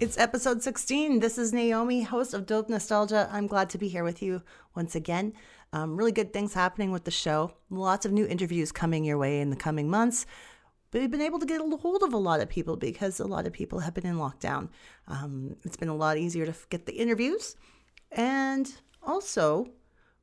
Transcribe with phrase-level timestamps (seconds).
[0.00, 1.18] It's episode 16.
[1.18, 3.28] This is Naomi, host of Dope Nostalgia.
[3.32, 4.42] I'm glad to be here with you
[4.76, 5.32] once again.
[5.72, 7.54] Um, really good things happening with the show.
[7.68, 10.24] Lots of new interviews coming your way in the coming months.
[10.92, 13.26] But we've been able to get a hold of a lot of people because a
[13.26, 14.68] lot of people have been in lockdown.
[15.08, 17.56] Um, it's been a lot easier to get the interviews.
[18.12, 18.72] And
[19.02, 19.66] also,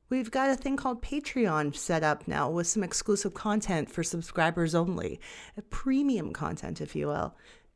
[0.10, 4.73] we've got a thing called Patreon set up now with some exclusive content for subscribers
[4.73, 5.20] only,
[5.70, 7.35] premium content, if you will.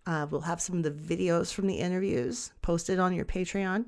[0.09, 3.85] Uh, we'll have some of the videos from the interviews posted on your Patreon.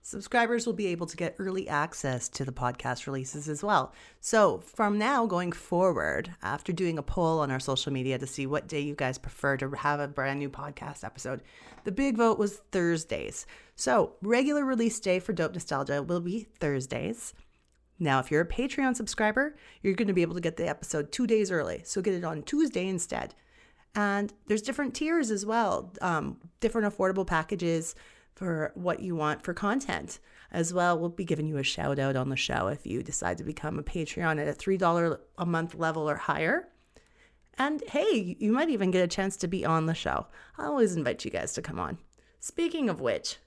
[0.00, 3.92] Subscribers will be able to get early access to the podcast releases as well.
[4.20, 8.46] So, from now going forward, after doing a poll on our social media to see
[8.46, 11.42] what day you guys prefer to have a brand new podcast episode,
[11.82, 13.44] the big vote was Thursdays.
[13.74, 17.34] So, regular release day for Dope Nostalgia will be Thursdays.
[17.98, 21.10] Now, if you're a Patreon subscriber, you're going to be able to get the episode
[21.10, 21.80] two days early.
[21.84, 23.34] So, get it on Tuesday instead.
[23.96, 27.94] And there's different tiers as well, um, different affordable packages
[28.34, 30.18] for what you want for content
[30.52, 30.98] as well.
[30.98, 33.78] We'll be giving you a shout out on the show if you decide to become
[33.78, 36.68] a Patreon at a $3 a month level or higher.
[37.56, 40.26] And hey, you might even get a chance to be on the show.
[40.58, 41.96] I always invite you guys to come on.
[42.38, 43.38] Speaking of which,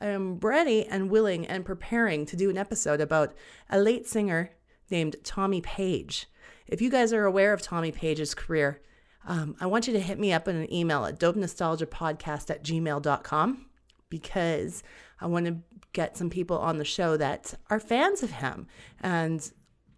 [0.00, 3.34] I am ready and willing and preparing to do an episode about
[3.68, 4.52] a late singer
[4.88, 6.28] named Tommy Page.
[6.68, 8.80] If you guys are aware of Tommy Page's career,
[9.26, 12.50] um, I want you to hit me up in an email at dope nostalgia podcast
[12.50, 13.66] at gmail.com
[14.08, 14.82] because
[15.20, 15.58] I want to
[15.92, 18.66] get some people on the show that are fans of him
[19.00, 19.50] and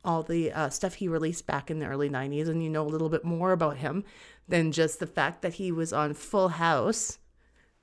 [0.04, 2.88] all the uh, stuff he released back in the early 90s and you know a
[2.88, 4.04] little bit more about him
[4.48, 7.18] than just the fact that he was on Full House,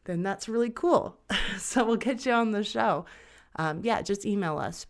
[0.06, 1.17] then that's really cool.
[1.57, 3.06] so we'll get you on the show.
[3.56, 4.85] Um, yeah, just email us.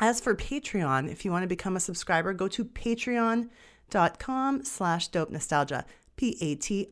[0.00, 3.48] As for Patreon, if you want to become a subscriber, go to Patreon
[3.90, 5.84] dot com slash dope nostalgia.
[6.16, 6.86] P-a-t-r-e-o-n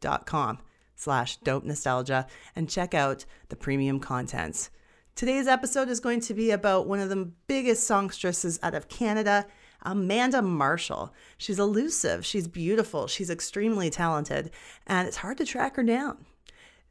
[0.00, 0.58] dot com
[0.94, 2.26] slash dope nostalgia.
[2.54, 4.70] And check out the premium contents.
[5.14, 9.46] Today's episode is going to be about one of the biggest songstresses out of canada
[9.82, 11.14] amanda marshall.
[11.38, 12.26] She's elusive.
[12.26, 13.06] She's beautiful.
[13.06, 14.50] She's extremely talented.
[14.86, 16.26] And it's hard to track her down.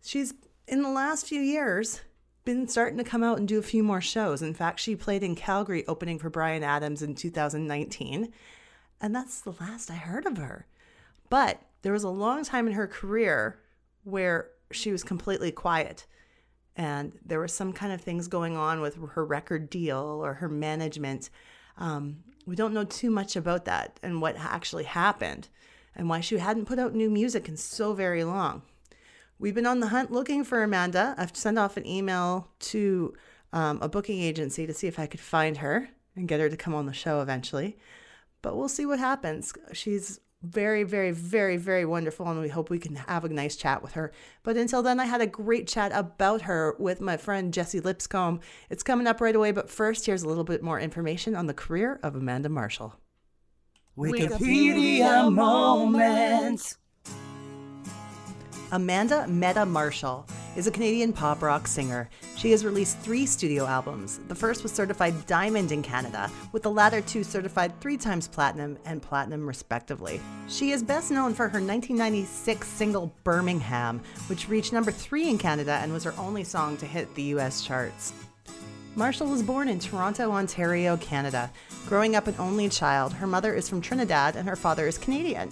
[0.02, 0.34] She's
[0.68, 2.02] in the last few years
[2.46, 4.42] been starting to come out and do a few more shows.
[4.42, 8.32] In fact, she played in Calgary opening for Bryan Adams in 2019.
[9.02, 10.68] And that's the last I heard of her.
[11.30, 13.60] But there was a long time in her career
[14.04, 16.06] where she was completely quiet.
[16.76, 20.50] And there were some kind of things going on with her record deal or her
[20.50, 21.30] management.
[21.78, 25.50] Um, we don't know too much about that and what actually happened
[25.96, 28.62] and why she hadn't put out new music in so very long.
[29.38, 31.14] We've been on the hunt looking for Amanda.
[31.18, 33.14] I've sent off an email to
[33.52, 36.58] um, a booking agency to see if I could find her and get her to
[36.58, 37.78] come on the show eventually.
[38.42, 39.54] But we'll see what happens.
[39.74, 43.82] She's very, very, very, very wonderful, and we hope we can have a nice chat
[43.82, 44.12] with her.
[44.44, 48.40] But until then, I had a great chat about her with my friend Jesse Lipscomb.
[48.70, 51.54] It's coming up right away, but first, here's a little bit more information on the
[51.54, 52.96] career of Amanda Marshall.
[53.98, 56.78] Wikipedia moment.
[58.72, 62.10] Amanda Meta Marshall is a Canadian pop rock singer.
[62.36, 64.20] She has released three studio albums.
[64.28, 68.78] The first was certified diamond in Canada, with the latter two certified three times platinum
[68.86, 70.20] and platinum respectively.
[70.48, 75.80] She is best known for her 1996 single Birmingham, which reached number three in Canada
[75.82, 78.14] and was her only song to hit the US charts.
[78.96, 81.52] Marshall was born in Toronto, Ontario, Canada.
[81.88, 85.50] Growing up an only child, her mother is from Trinidad and her father is Canadian.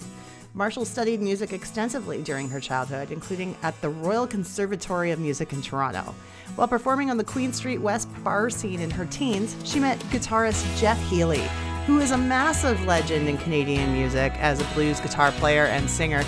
[0.56, 5.60] Marshall studied music extensively during her childhood, including at the Royal Conservatory of Music in
[5.60, 6.14] Toronto.
[6.54, 10.64] While performing on the Queen Street West bar scene in her teens, she met guitarist
[10.78, 11.42] Jeff Healey,
[11.88, 16.22] who is a massive legend in Canadian music as a blues guitar player and singer.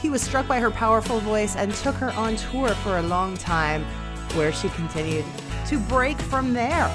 [0.00, 3.36] He was struck by her powerful voice and took her on tour for a long
[3.36, 3.84] time,
[4.36, 5.26] where she continued
[5.66, 6.90] to break from there.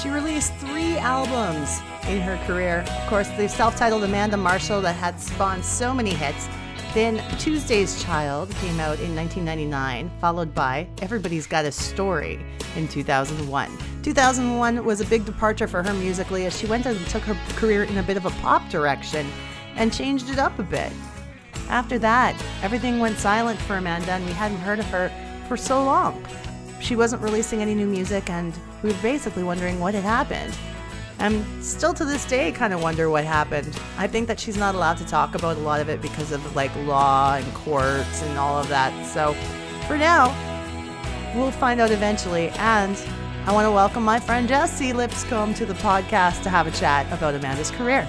[0.00, 2.84] She released three albums in her career.
[2.86, 6.48] Of course, the self titled Amanda Marshall that had spawned so many hits.
[6.94, 12.38] Then Tuesday's Child came out in 1999, followed by Everybody's Got a Story
[12.76, 13.78] in 2001.
[14.02, 17.84] 2001 was a big departure for her musically as she went and took her career
[17.84, 19.26] in a bit of a pop direction
[19.76, 20.92] and changed it up a bit.
[21.68, 25.10] After that, everything went silent for Amanda and we hadn't heard of her
[25.48, 26.24] for so long.
[26.80, 30.54] She wasn't releasing any new music and we were basically wondering what had happened.
[31.18, 33.78] And still to this day, kind of wonder what happened.
[33.96, 36.56] I think that she's not allowed to talk about a lot of it because of
[36.56, 39.06] like law and courts and all of that.
[39.06, 39.32] So
[39.86, 40.28] for now,
[41.34, 42.48] we'll find out eventually.
[42.50, 43.00] And
[43.46, 47.10] I want to welcome my friend Jesse Lipscomb to the podcast to have a chat
[47.12, 48.08] about Amanda's career.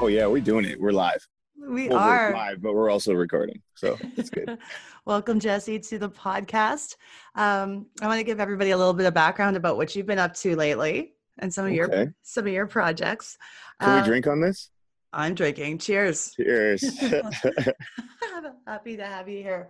[0.00, 0.80] Oh yeah, we're doing it.
[0.80, 1.26] We're live.
[1.56, 2.30] We Well, are.
[2.30, 4.58] We're live, but we're also recording, so it's good.
[5.04, 6.96] Welcome, Jesse, to the podcast.
[7.34, 10.18] Um, I want to give everybody a little bit of background about what you've been
[10.18, 13.36] up to lately and some of your some of your projects.
[13.80, 14.70] Can Uh, we drink on this?
[15.12, 15.78] I'm drinking.
[15.78, 16.32] Cheers.
[16.36, 16.84] Cheers.
[18.66, 19.68] Happy to have you here.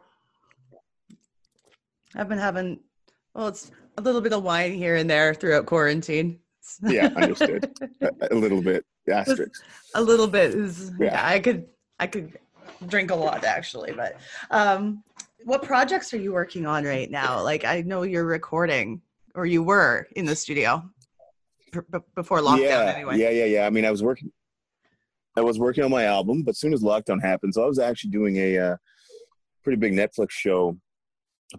[2.16, 2.80] I've been having,
[3.34, 6.40] well, it's a little bit of wine here and there throughout quarantine.
[6.82, 7.70] Yeah, understood.
[8.02, 8.84] a, a little bit.
[9.10, 9.62] Asterisk.
[9.94, 11.12] a little bit is yeah.
[11.12, 11.26] Yeah.
[11.26, 11.64] I could
[11.98, 12.38] I could
[12.88, 14.18] drink a lot actually, but
[14.50, 15.02] um
[15.46, 17.42] what projects are you working on right now?
[17.42, 19.00] Like I know you're recording
[19.34, 20.84] or you were in the studio
[22.14, 23.18] before lockdown yeah, anyway.
[23.18, 23.66] yeah, yeah, yeah.
[23.66, 24.32] I mean, I was working.
[25.36, 27.78] I was working on my album, but as soon as lockdown happened, so I was
[27.78, 28.76] actually doing a uh,
[29.62, 30.76] pretty big Netflix show.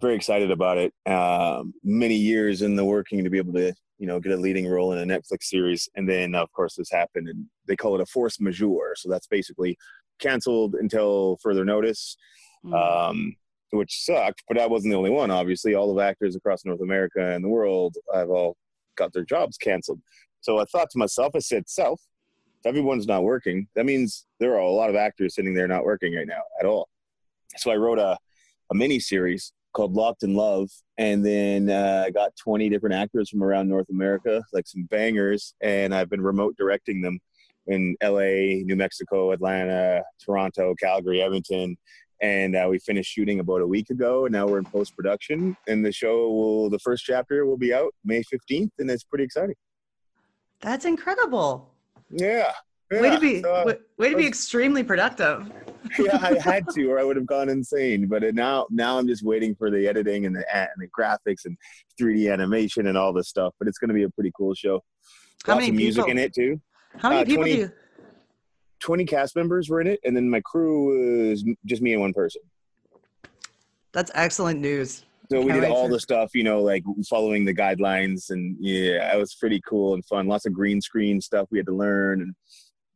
[0.00, 0.92] Very excited about it.
[1.10, 4.68] Um, many years in the working to be able to, you know, get a leading
[4.68, 8.02] role in a Netflix series, and then of course this happened, and they call it
[8.02, 8.94] a force majeure.
[8.96, 9.78] So that's basically
[10.18, 12.16] canceled until further notice.
[12.64, 13.08] Mm.
[13.08, 13.36] um,
[13.70, 14.42] which sucked.
[14.48, 15.30] But I wasn't the only one.
[15.30, 18.56] Obviously, all of actors across North America and the world have all
[18.96, 20.00] got their jobs canceled.
[20.40, 22.00] So I thought to myself, I said, "Self,
[22.60, 25.84] if everyone's not working, that means there are a lot of actors sitting there not
[25.84, 26.88] working right now at all."
[27.56, 28.18] So I wrote a
[28.70, 33.28] a mini series called Locked in Love, and then uh, I got 20 different actors
[33.30, 37.18] from around North America, like some bangers, and I've been remote directing them
[37.66, 41.76] in LA, New Mexico, Atlanta, Toronto, Calgary, Edmonton,
[42.20, 45.56] and uh, we finished shooting about a week ago and now we're in post production
[45.68, 49.24] and the show will the first chapter will be out may 15th and it's pretty
[49.24, 49.54] exciting
[50.60, 51.72] That's incredible.
[52.10, 52.52] yeah,
[52.90, 55.50] way to be So, uh, way, way to be was- extremely productive.
[55.98, 59.06] yeah i had to or i would have gone insane but it, now now i'm
[59.08, 61.56] just waiting for the editing and the and the graphics and
[61.98, 64.78] 3d animation and all this stuff but it's going to be a pretty cool show
[65.46, 66.10] How Lots many of music people?
[66.10, 66.60] in it too
[66.98, 67.72] How many uh, people 20 do you
[68.80, 72.12] 20 cast members were in it and then my crew was just me and one
[72.12, 72.42] person
[73.92, 75.04] That's excellent news.
[75.30, 79.16] So we did all the stuff, you know, like following the guidelines, and yeah, it
[79.16, 80.26] was pretty cool and fun.
[80.26, 82.34] Lots of green screen stuff we had to learn, and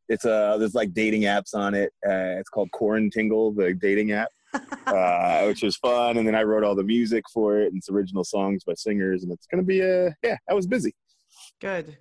[0.08, 1.92] it's uh there's like dating apps on it.
[2.04, 4.28] Uh, it's called Quarantingle, the dating app,
[4.86, 6.16] uh, which was fun.
[6.16, 9.22] And then I wrote all the music for it, and it's original songs by singers,
[9.22, 10.36] and it's gonna be a yeah.
[10.50, 10.92] I was busy.
[11.60, 11.96] Good.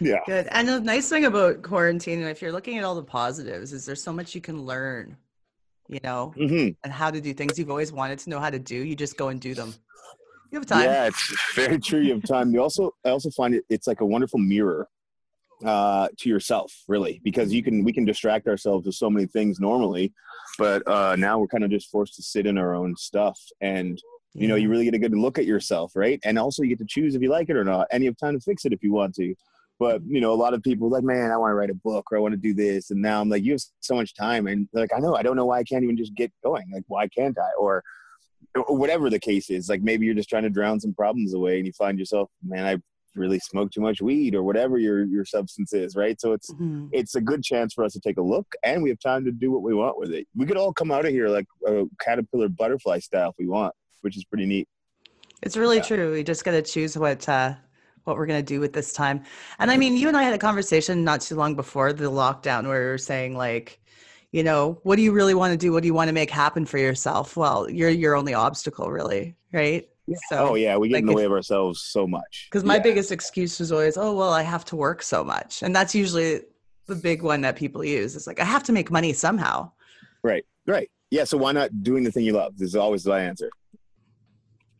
[0.00, 0.48] Yeah, Good.
[0.50, 4.02] And the nice thing about quarantine, if you're looking at all the positives, is there's
[4.02, 5.16] so much you can learn,
[5.88, 8.58] you know, hmm and how to do things you've always wanted to know how to
[8.58, 8.76] do.
[8.76, 9.74] You just go and do them.
[10.52, 10.84] You have time.
[10.84, 12.00] yeah, it's very true.
[12.00, 12.52] You have time.
[12.52, 14.88] You also I also find it it's like a wonderful mirror
[15.64, 19.58] uh to yourself really because you can we can distract ourselves with so many things
[19.58, 20.12] normally
[20.58, 24.02] but uh now we're kind of just forced to sit in our own stuff and
[24.34, 26.78] you know you really get a good look at yourself right and also you get
[26.78, 28.72] to choose if you like it or not and you have time to fix it
[28.74, 29.34] if you want to
[29.78, 31.74] but you know a lot of people are like man i want to write a
[31.74, 32.90] book or i want to do this.
[32.90, 34.46] And now i'm like you have so much time.
[34.46, 36.66] And they're like i know i don't know why i can't even just get going.
[36.72, 37.50] Like why can't i?
[37.58, 37.82] Or
[38.68, 41.58] or whatever the case is like maybe you're just trying to drown some problems away
[41.58, 42.76] and you find yourself man i
[43.14, 46.20] really smoked too much weed or whatever your your substance is right?
[46.20, 46.88] So it's Mhm.
[46.92, 49.32] it's a good chance for us to take a look and we have time to
[49.32, 50.26] do what we want with it.
[50.34, 53.74] We could all come out of here like a caterpillar butterfly style if we want
[54.02, 54.68] which is pretty neat.
[55.42, 55.82] It's really Yeah.
[55.82, 56.12] true.
[56.12, 57.54] We just got to choose what uh,
[58.06, 59.22] what we're gonna do with this time.
[59.58, 62.66] And I mean, you and I had a conversation not too long before the lockdown
[62.66, 63.80] where we were saying like,
[64.30, 65.72] you know, what do you really want to do?
[65.72, 67.36] What do you want to make happen for yourself?
[67.36, 69.88] Well, you're your only obstacle, really, right?
[70.28, 72.62] So, oh yeah we get in like the if- way of ourselves so much Because
[72.62, 72.82] my Yeah.
[72.84, 75.64] biggest excuse was always, oh, well, I have to work so much.
[75.64, 76.42] And that's usually
[76.86, 78.14] the big one that people use.
[78.14, 79.72] It's like, I have to make money somehow.
[80.22, 83.20] right right yeah so why not doing the thing you love this is always my
[83.20, 83.50] answer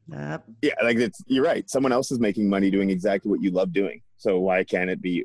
[0.09, 0.45] Yep.
[0.63, 3.73] yeah like it's you're right someone else is making money doing exactly what you love
[3.73, 5.25] doing so why can't it be you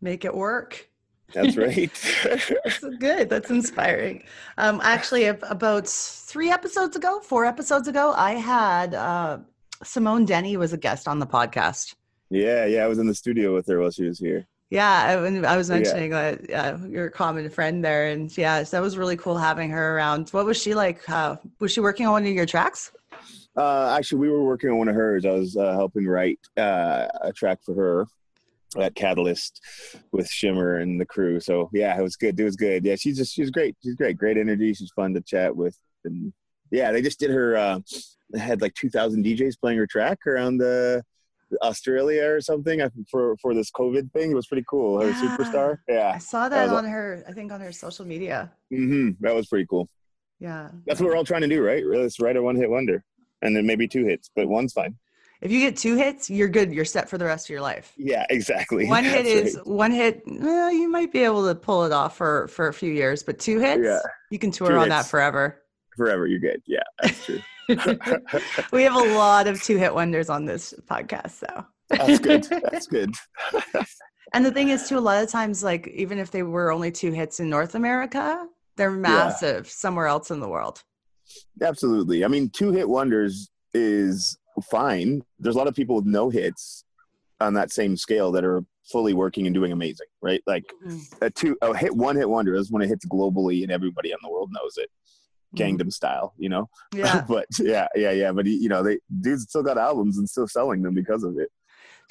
[0.00, 0.88] Make it work.
[1.32, 1.90] that's right
[2.24, 3.30] That's good.
[3.30, 4.24] That's inspiring.
[4.58, 9.38] Um, actually, about three episodes ago, four episodes ago, I had uh,
[9.82, 11.94] Simone Denny was a guest on the podcast.
[12.30, 15.56] yeah yeah i was in the studio with her while she was here Yeah, I,
[15.56, 15.74] was Yeah.
[15.76, 19.70] mentioning that uh, your common friend there, and yeah, so that was really cool having
[19.70, 20.30] her around.
[20.30, 21.08] What was she like?
[21.08, 22.90] Uh, was she working on one of your tracks?
[23.56, 25.24] Uh, actually, we were working on one of hers.
[25.24, 28.06] I was uh, helping write uh, a track for her
[28.76, 29.60] at Catalyst
[30.10, 31.38] with Shimmer and the crew.
[31.38, 32.38] So yeah, it was good.
[32.40, 32.84] It was good.
[32.84, 33.76] Yeah, she's just she's great.
[33.82, 34.16] She's great.
[34.16, 34.74] Great energy.
[34.74, 35.78] She's fun to chat with.
[36.04, 36.32] And
[36.72, 37.56] yeah, they just did her.
[37.56, 37.78] Uh,
[38.32, 41.04] they had like two thousand DJs playing her track around the.
[41.62, 42.80] Australia or something
[43.10, 44.30] for for this COVID thing.
[44.30, 45.00] It was pretty cool.
[45.00, 45.36] Her Yeah.
[45.36, 47.24] superstar, Yeah, I saw that a- on her.
[47.28, 48.52] I think on her social media.
[48.72, 49.10] Mm-hmm.
[49.24, 49.88] That was pretty cool.
[50.40, 51.82] Yeah, That's what we're all trying to do, right?
[51.86, 53.04] Let's write a one hit wonder,
[53.42, 54.96] and then maybe two hits, but one's fine.
[55.40, 56.72] If you get two hits, you're good.
[56.72, 57.92] You're set for the rest of your life.
[57.96, 58.86] Yeah, exactly.
[58.88, 59.66] One hit That's is right.
[59.66, 60.22] one hit.
[60.26, 63.38] Well, you might be able to pull it off for for a few years, but
[63.38, 63.98] two hits, Yeah.
[64.30, 65.62] you can tour Two on that forever.
[65.96, 66.26] forever.
[66.26, 66.62] You're good.
[66.66, 67.40] Yeah, that's true.
[68.72, 72.44] we have a lot of two hit wonders on this podcast, so that's good.
[72.44, 73.14] That's good.
[74.32, 76.90] And the thing is, too, a lot of times, like even if they were only
[76.90, 78.44] two hits in North America,
[78.76, 80.82] they're massive somewhere else in the world.
[81.62, 82.24] Absolutely.
[82.24, 84.36] I mean, two hit wonders is
[84.70, 85.22] fine.
[85.38, 86.84] There's a lot of people with no hits
[87.40, 90.42] on that same scale that are fully working and doing amazing, right?
[90.48, 91.24] Like mm-hmm.
[91.24, 94.18] a two a hit one hit wonder is when it hits globally and everybody in
[94.22, 94.90] the world knows it.
[95.54, 96.68] Gangnam style, you know.
[96.94, 97.24] Yeah.
[97.28, 98.32] but yeah, yeah, yeah.
[98.32, 101.50] But you know, they dudes still got albums and still selling them because of it.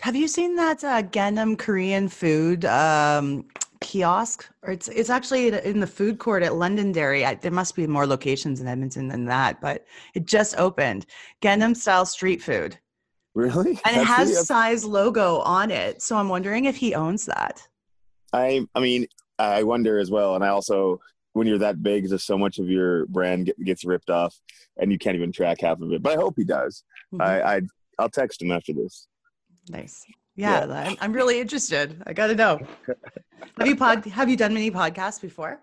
[0.01, 3.45] Have you seen that uh, Gangnam Korean food um,
[3.79, 4.49] kiosk?
[4.63, 7.25] Or it's it's actually in- the food court at Londonderry.
[7.25, 9.85] I, there must be more locations in Edmonton than that, but
[10.15, 11.05] it just opened.
[11.41, 12.77] Gangnam style street food,
[13.35, 13.79] Really?
[13.85, 16.01] and it has the- size logo on it.
[16.01, 17.65] So I'm wondering if he owns that.
[18.33, 19.05] I I mean,
[19.37, 20.99] I wonder as well, and I also
[21.33, 24.35] when you're that big, there's so much of your brand get, gets ripped off,
[24.77, 26.01] and you can't even track half of it.
[26.01, 26.83] But I hope he does.
[27.13, 27.21] Mhm.
[27.21, 27.61] I, I
[27.99, 29.07] I'll text him after this.
[29.69, 30.03] Nice.
[30.35, 32.01] Yeah, I'm, I'm really interested.
[32.07, 32.59] I got to know.
[33.59, 34.03] Have you pod?
[34.05, 35.59] Have you done many podcasts before?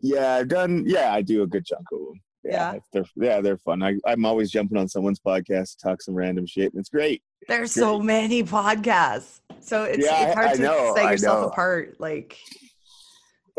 [0.00, 0.84] Yeah, I've done.
[0.86, 2.20] Yeah, I do a good chunk of them.
[2.44, 2.74] Yeah.
[2.74, 3.82] Yeah, they're yeah they're fun.
[3.82, 7.22] I, I'm always jumping on someone's podcast, to talk some random shit, and it's great.
[7.48, 11.52] There's so many podcasts, so it's Yeah, it's I- hard I to know, set yourself
[11.52, 11.96] apart.
[11.98, 12.38] Like,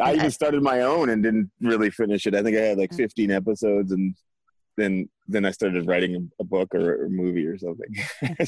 [0.01, 2.35] I even started my own and didn't really finish it.
[2.35, 2.97] I think I had like Mm.
[2.97, 4.15] 15 episodes, and
[4.77, 7.93] then then I started writing a, book or a movie or something.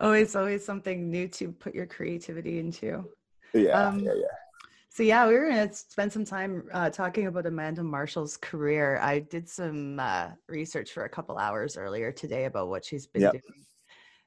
[0.00, 3.08] always, always something new to put your creativity into.
[3.54, 4.26] yeah, Um, yeah, yeah.
[4.90, 8.98] So yeah, we were gonna spend some time uh, talking about Amanda Marshall's career.
[9.02, 13.22] I did some uh, research for a couple hours earlier today about what she's been
[13.22, 13.32] Yep.
[13.32, 13.64] doing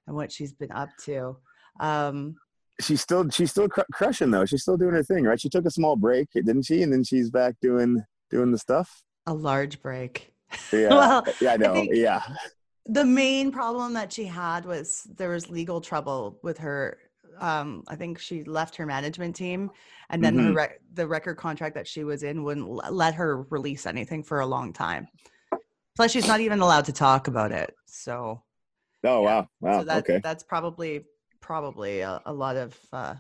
[0.07, 1.37] and what she's been up to.
[1.79, 2.35] Um,
[2.79, 4.45] She's still she's still cr- crushing though.
[4.45, 5.39] She's still doing her thing, right?
[5.39, 6.83] She took a small break, didn't she?
[6.83, 9.01] And then she's back doing doing the stuff.
[9.25, 10.33] a large break.
[10.71, 11.73] Yeah, Well, yeah, I know.
[11.73, 12.21] think- yeah,
[12.85, 16.97] the main problem that she had was there was legal trouble with her
[17.39, 19.69] um i think she left her management team
[20.09, 20.55] and then her Mhm.
[20.55, 24.39] rec- the record contract that she was in wouldn't l- let her release anything for
[24.39, 25.07] a long time
[25.95, 28.41] plus she's not even allowed to talk about it so
[29.03, 29.27] Oh Yeah.
[29.27, 29.79] wow, wow.
[29.79, 30.19] so that okay.
[30.23, 31.05] that's probably
[31.39, 33.15] probably a, a lot of uh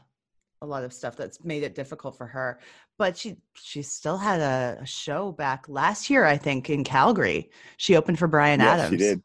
[0.61, 2.59] a lot of stuff that's made it difficult for her
[2.97, 7.49] but she she still had a, a show back last year i think in calgary
[7.77, 9.21] she opened for bryan Yes, adams she did.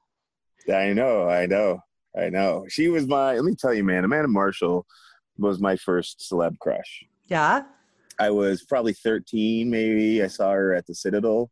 [0.73, 1.81] I know, I know,
[2.17, 2.67] I know.
[2.69, 3.35] She was my.
[3.35, 4.05] Let me tell you, man.
[4.05, 4.87] Amanda Marshall
[5.37, 7.05] was my first celeb crush.
[7.27, 7.63] yeah
[8.21, 10.23] I was probably 13, maybe.
[10.23, 11.51] I saw her at the Citadel.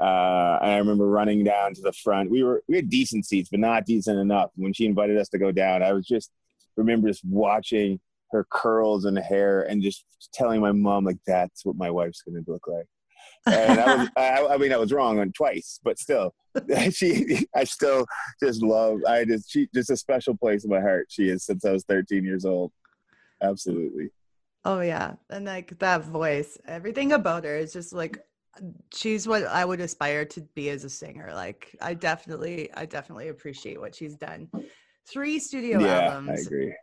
[0.00, 2.30] Uh, I remember running down to the front.
[2.30, 4.50] We were we had decent seats, but not decent enough.
[4.56, 6.30] When she invited us to go down, I was just
[6.78, 11.76] remember just watching her curls and hair and just telling my mom like that's what
[11.76, 12.86] my wife's gonna look like.
[13.46, 16.34] And I was I, I mean I was wrong on twice, but still
[16.90, 18.06] she I still
[18.42, 21.06] just love I just she just a special place in my heart.
[21.10, 22.72] She is since I was 13 years old.
[23.42, 24.10] Absolutely.
[24.64, 28.18] Oh yeah, and like that voice, everything about her is just like
[28.92, 31.30] she's what I would aspire to be as a singer.
[31.32, 34.48] Like I definitely, I definitely appreciate what she's done.
[35.10, 36.46] Three studio yeah, I albums.
[36.46, 36.74] agree.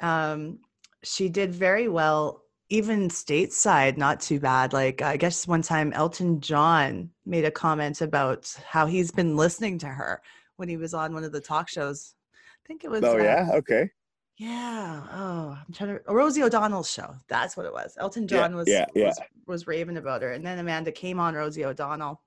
[0.00, 0.58] Um,
[1.02, 4.72] she did very well, even stateside, not too bad.
[4.72, 9.78] Like I guess one time Elton John made a comment about how he's been listening
[9.78, 10.22] to her
[10.56, 12.14] when he was on one of the talk shows.
[12.34, 13.04] I think it was.
[13.04, 13.90] Oh uh, yeah, okay.
[14.36, 15.02] yeah.
[15.12, 16.12] Oh, I'm trying to.
[16.12, 17.14] Rosie O'Donnell's show.
[17.28, 17.94] That's what it was.
[17.98, 19.06] Elton Yeah, John was, yeah, yeah.
[19.06, 22.20] was was raving about her, and then Amanda came on Rosie O'Donnell,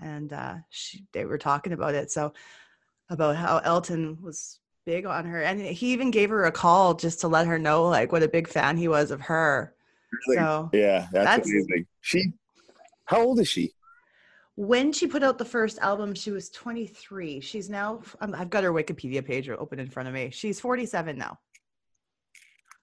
[0.00, 2.10] and uh, she they were talking about it.
[2.10, 2.32] So
[3.10, 7.20] about how Elton was big on her, and he even gave her a call just
[7.20, 9.74] to let her know like what a big fan he was of her.
[10.28, 10.36] Really?
[10.38, 11.86] So Yeah, that's, That's- amazing.
[12.00, 12.32] She,
[13.06, 13.72] how old is she?
[14.56, 17.40] when she put out the first album, she was 23.
[17.40, 18.00] She's now.
[18.20, 20.30] um, I've got her Wikipedia page open in front of me.
[20.32, 21.38] She's 47 now.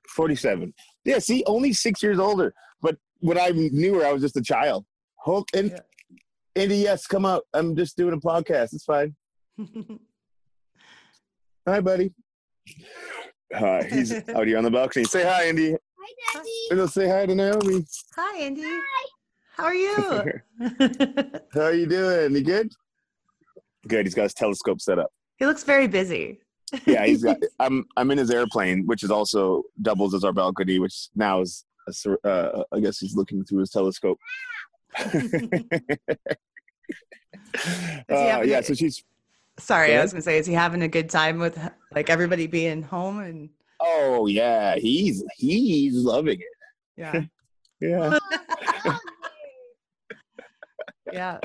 [0.10, 0.74] Forty-seven.
[1.06, 2.54] Yeah, see, only six years older.
[2.82, 4.86] But when I knew her, I was just a child.
[5.16, 5.80] Hope and Yeah.
[6.58, 7.44] Andy, yes, come out.
[7.54, 8.74] I'm just doing a podcast.
[8.74, 9.16] It's fine.
[11.68, 12.12] Hi, buddy.
[13.54, 15.06] Hi, he's out here on the balcony.
[15.06, 15.72] Say hi, Andy.
[15.72, 16.50] Hi, Daddy.
[16.72, 17.86] And he'll say hi to Naomi.
[18.16, 18.64] Hi, Andy.
[18.66, 19.08] Hi.
[19.52, 19.96] How are you?
[21.54, 22.34] How are you doing?
[22.34, 22.72] You good?
[23.88, 24.08] Good.
[24.08, 25.12] He's got his telescope set up.
[25.38, 26.40] he looks very busy.
[26.88, 27.38] Yeah, he's got.
[27.60, 31.66] I'm I'm in his airplane, which is also doubles as our balcony, which now is.
[32.06, 34.20] A, uh, I guess he's looking through his telescope.
[35.12, 35.20] he
[38.08, 39.04] uh, yeah, so she's
[39.60, 41.58] Sorry, I was gonna say, is he having a good time with
[41.94, 46.48] like everybody being home and Oh yeah, he's he's loving it.
[46.98, 47.22] yeah,
[47.82, 48.18] Yeah.
[51.12, 51.38] yeah.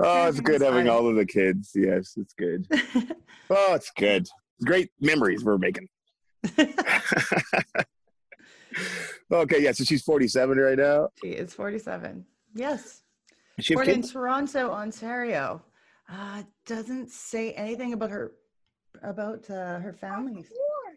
[0.00, 1.72] oh, it's good having all of the kids.
[1.74, 2.66] Yes, it's good.
[3.50, 4.28] Oh, it's good.
[4.64, 5.88] Great memories we're making.
[9.30, 9.72] okay, yeah.
[9.72, 11.08] So she's 47 right now.
[11.22, 12.24] she is 47.
[12.54, 13.02] Yes.
[13.70, 14.02] Born in?
[14.02, 15.62] Toronto, Ontario.
[16.10, 18.32] Uh, doesn't say anything about her
[19.02, 20.44] about uh, her family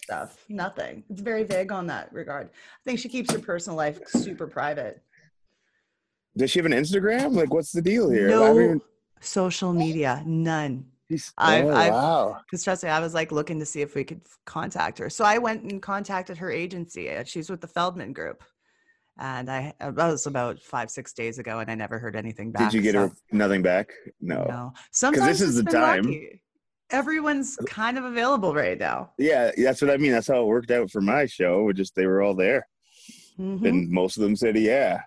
[0.04, 0.38] stuff.
[0.50, 1.04] Nothing.
[1.10, 2.48] It's very vague on that regard.
[2.48, 5.02] I think she keeps her personal life super private.
[6.38, 7.34] Does she have an Instagram?
[7.34, 8.28] Like, what's the deal here?
[8.28, 8.82] I haven't No even-
[9.22, 10.86] social media, none.
[11.10, 12.42] she's- I've- oh, I've- wow.
[12.46, 15.10] Because trust me, I was like looking to see if we could contact her.
[15.10, 17.10] So I went and contacted her agency.
[17.10, 18.44] uh, She's with the Feldman Group,
[19.20, 22.52] and I uh, that was about five six days ago, and I never heard anything
[22.52, 22.72] back.
[22.72, 23.92] Did you get so- her nothing back?
[24.22, 24.44] No.
[24.44, 24.74] No.
[24.92, 26.04] Sometimes this is the time.
[26.04, 26.42] lucky.
[26.92, 29.12] Everyone's kind of available right now.
[29.18, 30.12] Yeah, that's what I mean.
[30.12, 31.68] That's how it worked out for my show.
[31.70, 32.68] It just they were all there,
[33.40, 33.68] Mhm.
[33.68, 35.02] and most of them said, "Yeah."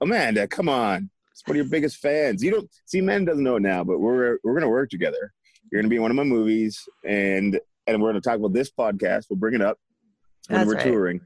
[0.00, 1.10] Amanda, come on.
[1.32, 2.42] It's one of your biggest fans.
[2.44, 3.00] You don't see.
[3.00, 5.32] Men doesn't know it now, but we're we're gonna work together.
[5.70, 8.70] You're gonna be in one of my movies, and and we're gonna talk about this
[8.70, 9.24] podcast.
[9.30, 9.78] We'll bring it up
[10.48, 10.84] when That's we're right.
[10.84, 11.20] touring,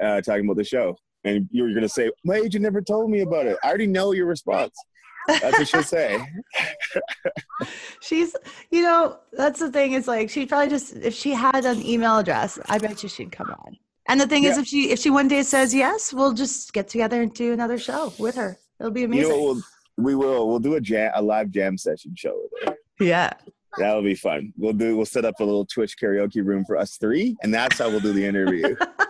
[0.00, 0.96] uh, talking about the show.
[1.28, 4.26] And you're gonna say, "My agent never told me about it." I already know your
[4.26, 4.74] response.
[5.26, 6.18] That's what she'll say.
[8.00, 8.34] She's,
[8.70, 9.92] you know, that's the thing.
[9.92, 13.32] Is like she probably just if she had an email address, I bet you she'd
[13.32, 13.76] come on.
[14.08, 16.88] And the thing is, if she if she one day says yes, we'll just get
[16.88, 18.58] together and do another show with her.
[18.80, 19.28] It'll be You amazing.
[19.30, 19.42] know?
[19.42, 19.62] We'll,
[19.98, 20.48] we will.
[20.48, 22.76] We'll do a jam, a live jam session show with her.
[23.00, 23.32] yeah.
[23.76, 24.52] That'll be fun.
[24.56, 24.96] We'll do.
[24.96, 28.00] We'll set up a little Twitch karaoke room for us three, and that's how we'll
[28.00, 28.74] do the interview.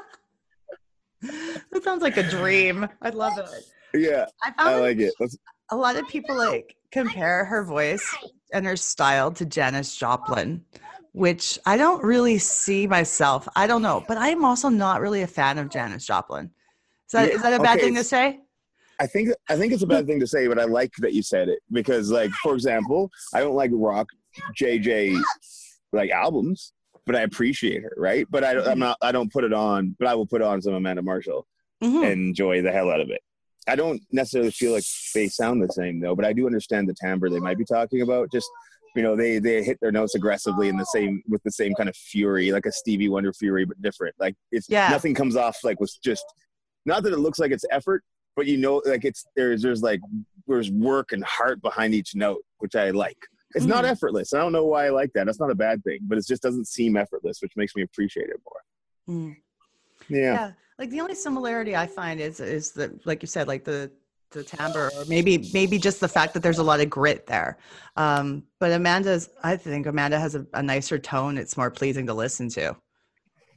[1.89, 2.87] Sounds like a dream.
[3.01, 3.49] I'd love it.
[3.95, 5.15] yeah, I I like it.
[5.19, 5.39] Let's,
[5.71, 8.15] a lot of people like compare her voice
[8.53, 10.63] and her style to Janis Joplin,
[11.13, 13.49] which I don't really see myself.
[13.57, 16.51] I don't know, but I'm also not really a fan of Janis Joplin.
[17.07, 18.41] Is that, Yeah, is that a bad okay, thing to say?
[19.01, 19.31] I think.
[19.49, 21.61] I think it's a bad thing to say, but I like that you said it
[21.73, 24.09] because, like, for example, I don't like rock
[24.61, 25.19] JJ
[25.95, 26.75] like albums,
[27.07, 28.27] but I appreciate her, right?
[28.29, 28.99] But I, I'm not.
[29.01, 31.47] I don't put it on, but I will put on some Amanda Marshall
[31.83, 32.03] Mhm.
[32.05, 33.21] and enjoy the hell out of it.
[33.67, 36.95] I don't necessarily feel like they sound the same though, but I do understand the
[36.95, 38.33] timbre they might be talking about.
[38.33, 38.49] Just
[38.97, 41.89] you know, they they hit their notes aggressively in the same with the same kind
[41.89, 44.15] of fury, like a Stevie Wonder fury, but different.
[44.19, 44.89] Like it's Yeah.
[44.89, 46.25] nothing comes off like with just
[46.87, 48.03] not that it looks like it's effort,
[48.35, 50.01] but you know, like it's there's there's like
[50.47, 53.19] there's work and heart behind each note, which I like.
[53.55, 53.91] It's not Mm.
[53.91, 54.33] effortless.
[54.33, 55.27] I don't know why I like that.
[55.27, 58.31] That's not a bad thing, but it just doesn't seem effortless, which makes me appreciate
[58.31, 59.17] it more.
[59.17, 59.37] Mm.
[60.09, 60.19] Yeah.
[60.19, 60.53] Yeah.
[60.79, 63.91] Like the only similarity I find is is that like you said, like the
[64.31, 67.59] the timbre or maybe maybe just the fact that there's a lot of grit there.
[67.97, 71.37] Um, but Amanda's I think Amanda has a, a nicer tone.
[71.37, 72.77] It's more pleasing to listen to.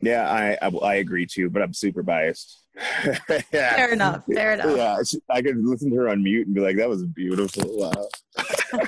[0.01, 2.57] Yeah, I, I I agree too, but I'm super biased.
[3.05, 3.75] yeah.
[3.75, 4.23] Fair enough.
[4.25, 4.75] Fair enough.
[4.75, 7.63] Yeah, she- I could listen to her on mute and be like, "That was beautiful."
[7.67, 7.91] Wow.
[8.35, 8.43] Uh,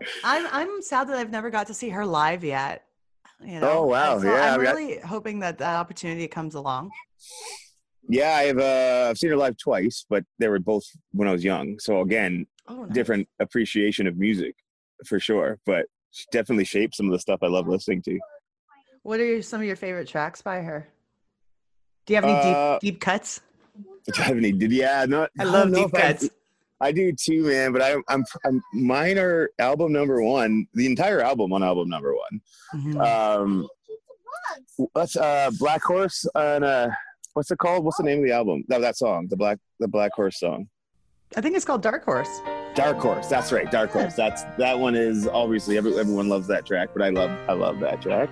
[0.24, 2.84] I'm I'm sad that I've never got to see her live yet.
[3.44, 3.70] You know?
[3.70, 4.18] Oh, wow.
[4.18, 6.90] So Yeah, I'm I really hoping that that opportunity comes along.
[8.08, 11.44] Yeah, I've uh, I've seen her live twice, but they were both when I was
[11.44, 11.78] young.
[11.78, 12.94] So again, Oh, nice.
[12.94, 14.54] different appreciation of music
[15.06, 15.58] for sure.
[15.66, 18.18] But she definitely shaped some of the stuff I love listening to.
[19.02, 20.88] What are your, some of your favorite tracks by her?
[22.06, 23.40] Do you have any Uh, deep deep cuts?
[24.06, 24.52] Do I have any?
[24.52, 25.04] Did yeah?
[25.06, 25.30] Not.
[25.38, 26.28] I don't love deep if I- cuts.
[26.80, 27.72] I do too, man.
[27.72, 30.66] But I, I'm, I'm mine are album number one.
[30.74, 32.40] The entire album on album number one.
[32.74, 33.06] Mhm.
[33.06, 33.68] Um,
[34.92, 36.90] what's uh Black Horse on uh
[37.34, 37.84] what's it called?
[37.84, 38.64] What's the name of the album?
[38.68, 40.68] No, that song, the Black the Black Horse song.
[41.36, 42.40] I think it's called Dark Horse.
[42.74, 43.28] Dark Horse.
[43.28, 44.14] That's right, Dark Horse.
[44.14, 47.80] That's that one is obviously every, everyone loves that track, but I love I love
[47.80, 48.28] that track.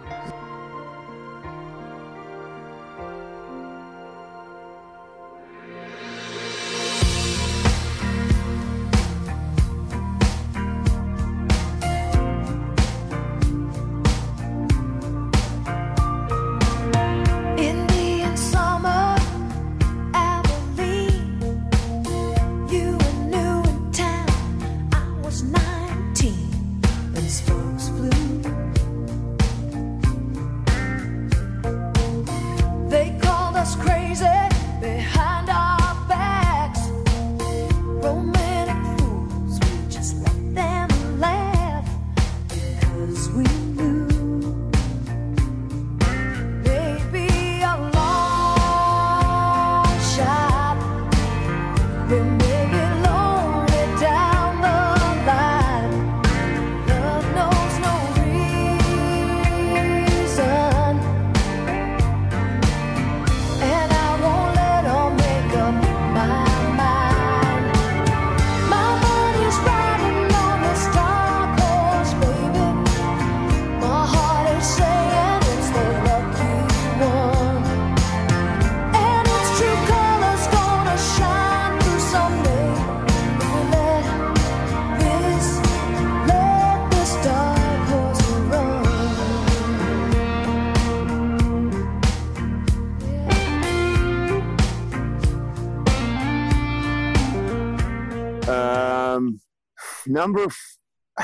[100.23, 100.47] Number.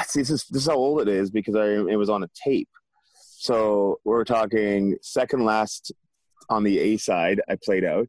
[0.07, 2.29] See, this is this is how old it is because I it was on a
[2.45, 2.69] tape.
[3.41, 5.93] So we're talking second last
[6.51, 7.41] on the A side.
[7.49, 8.09] I played out.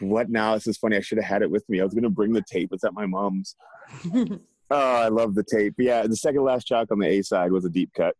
[0.00, 0.54] What now?
[0.54, 0.96] This is funny.
[0.96, 1.80] I should have had it with me.
[1.80, 2.70] I was gonna bring the tape.
[2.72, 3.54] It's at my mom's.
[4.74, 5.74] Oh, I love the tape.
[5.76, 8.16] Yeah, the second last track on the A side was a deep cut.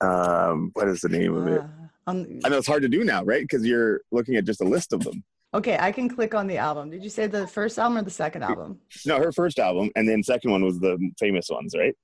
[0.00, 1.62] Um, what is the name of it?
[2.08, 3.42] On- I know it's hard to do now, right?
[3.42, 5.22] Because you're looking at just a list of them.
[5.54, 6.90] Okay, I can click on the album.
[6.90, 8.78] Did you say the first album or the second album?
[9.06, 11.94] No, her first album, and then second one was the famous ones, right?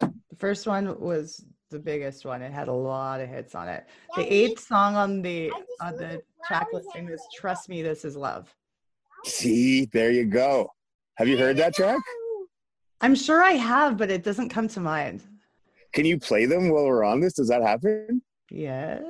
[0.00, 2.42] The first one was the biggest one.
[2.42, 3.86] It had a lot of hits on it.
[4.16, 8.54] The eighth song on the on the track listing is "Trust Me, This Is Love."
[9.24, 10.70] See, there you go.
[11.16, 11.98] Have you heard that track?
[13.00, 15.22] I'm sure I have, but it doesn't come to mind.
[15.92, 17.34] Can you play them while we're on this?
[17.34, 18.20] Does that happen?
[18.50, 19.02] Yes,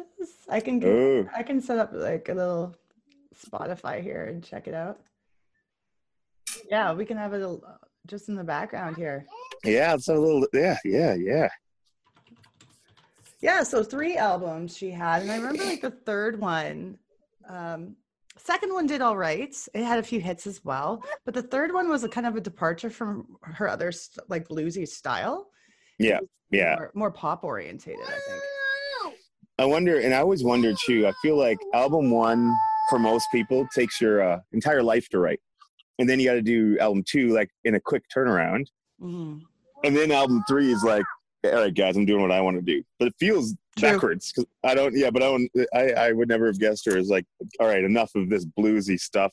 [0.48, 0.78] I can.
[0.78, 2.74] get- I can set up like a little
[3.34, 5.00] Spotify here and check it out.
[6.70, 7.58] Yeah, we can have it a-
[8.06, 9.26] just in the background here.
[9.64, 10.46] yeah, it's a little.
[10.52, 11.48] Yeah, yeah, yeah.
[13.40, 16.98] Yeah, so three albums she had, and I remember like the third one.
[17.48, 17.96] Um,
[18.38, 19.54] second one did all right.
[19.74, 22.36] It had a few hits as well, but the third one was a kind of
[22.36, 25.48] a departure from her other st- like bluesy style.
[25.98, 26.20] Yeah,
[26.50, 26.76] yeah.
[26.76, 28.42] more, more pop orientated, I think.
[29.58, 31.06] I wonder, and I always wonder too.
[31.06, 32.52] I feel like album one
[32.90, 35.40] for most people takes your uh, entire life to write,
[35.98, 38.66] and then you got to do album two like in a quick turnaround,
[39.00, 39.40] Mhm.
[39.84, 41.04] and then album three is like,
[41.44, 42.82] all right, guys, I'm doing what I want to do.
[42.98, 43.90] But it feels True.
[43.90, 44.96] backwards because I don't.
[44.96, 45.50] Yeah, but I don't.
[45.74, 47.26] I I would never have guessed her as like,
[47.60, 49.32] all right, enough of this bluesy stuff.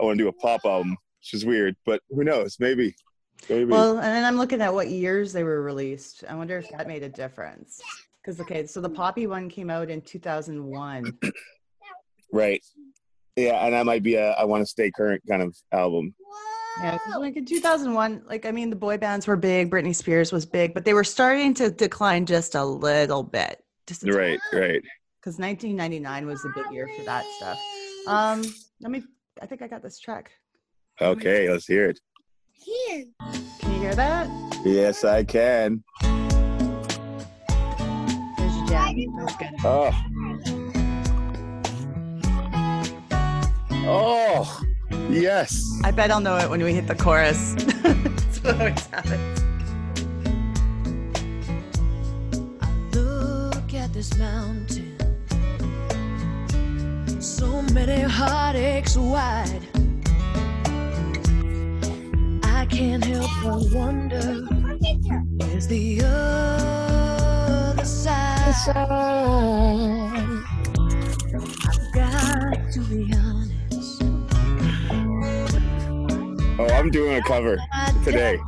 [0.00, 2.56] I want to do a pop album, which is weird, but who knows?
[2.60, 2.94] Maybe.
[3.48, 3.64] Maybe.
[3.64, 6.24] Well, and then I'm looking at what years they were released.
[6.28, 7.80] I wonder if that made a difference.
[8.22, 11.18] Because okay, so the Poppy one came out in 2001.
[12.32, 12.62] right.
[13.40, 16.14] Yeah, and that might be a I want to stay current kind of album.
[16.82, 19.70] Yeah, 'cause like in 2001, like I mean, the boy bands were big.
[19.70, 23.62] Britney Spears was big, but they were starting to decline just a little bit.
[23.86, 24.82] Just Right, right.
[25.20, 27.58] Because 1999 was the big year for that stuff.
[28.06, 28.42] Um,
[28.80, 29.02] let me.
[29.42, 30.30] I think I got this track.
[31.00, 32.00] Okay, let's hear it.
[32.86, 34.28] Can you hear that?
[34.64, 35.82] Yes, I can.
[38.36, 39.16] There's your jam.
[39.16, 39.54] That's good.
[39.64, 40.59] Oh.
[43.82, 44.62] Oh,
[45.08, 45.80] yes.
[45.84, 47.54] I bet I'll know it when we hit the chorus.
[47.82, 49.40] That's what always happens.
[52.60, 54.96] I look at this mountain.
[57.20, 59.66] So many heartaches wide.
[62.44, 64.44] I can't help but wonder
[65.38, 68.54] where's the other side?
[68.66, 68.74] I've
[71.62, 71.79] got
[76.80, 77.58] I'm doing a cover
[78.04, 78.38] today.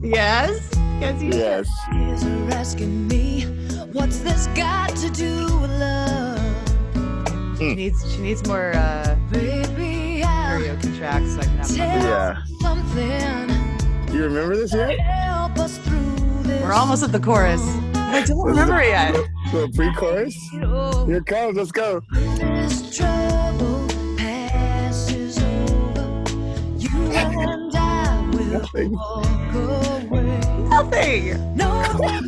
[0.00, 0.70] Yes.
[0.98, 1.68] Yes, you Yes.
[1.94, 3.42] Ears are asking me,
[3.92, 7.58] what's this got to do with love?
[7.58, 8.14] She needs.
[8.14, 11.34] She needs more uh, Baby, I'll karaoke tracks.
[11.34, 11.86] So I can have tell.
[11.86, 12.42] Yeah.
[12.62, 14.14] something.
[14.14, 14.98] You remember this yet?
[14.98, 16.62] Help us through this.
[16.62, 17.60] We're almost at the chorus.
[17.94, 19.12] I don't remember it yet.
[19.52, 20.34] The pre-chorus?
[20.62, 21.58] Oh, Here it comes.
[21.58, 22.00] Let's go.
[22.10, 23.77] this trouble
[28.54, 28.62] of
[31.54, 32.18] Nothing.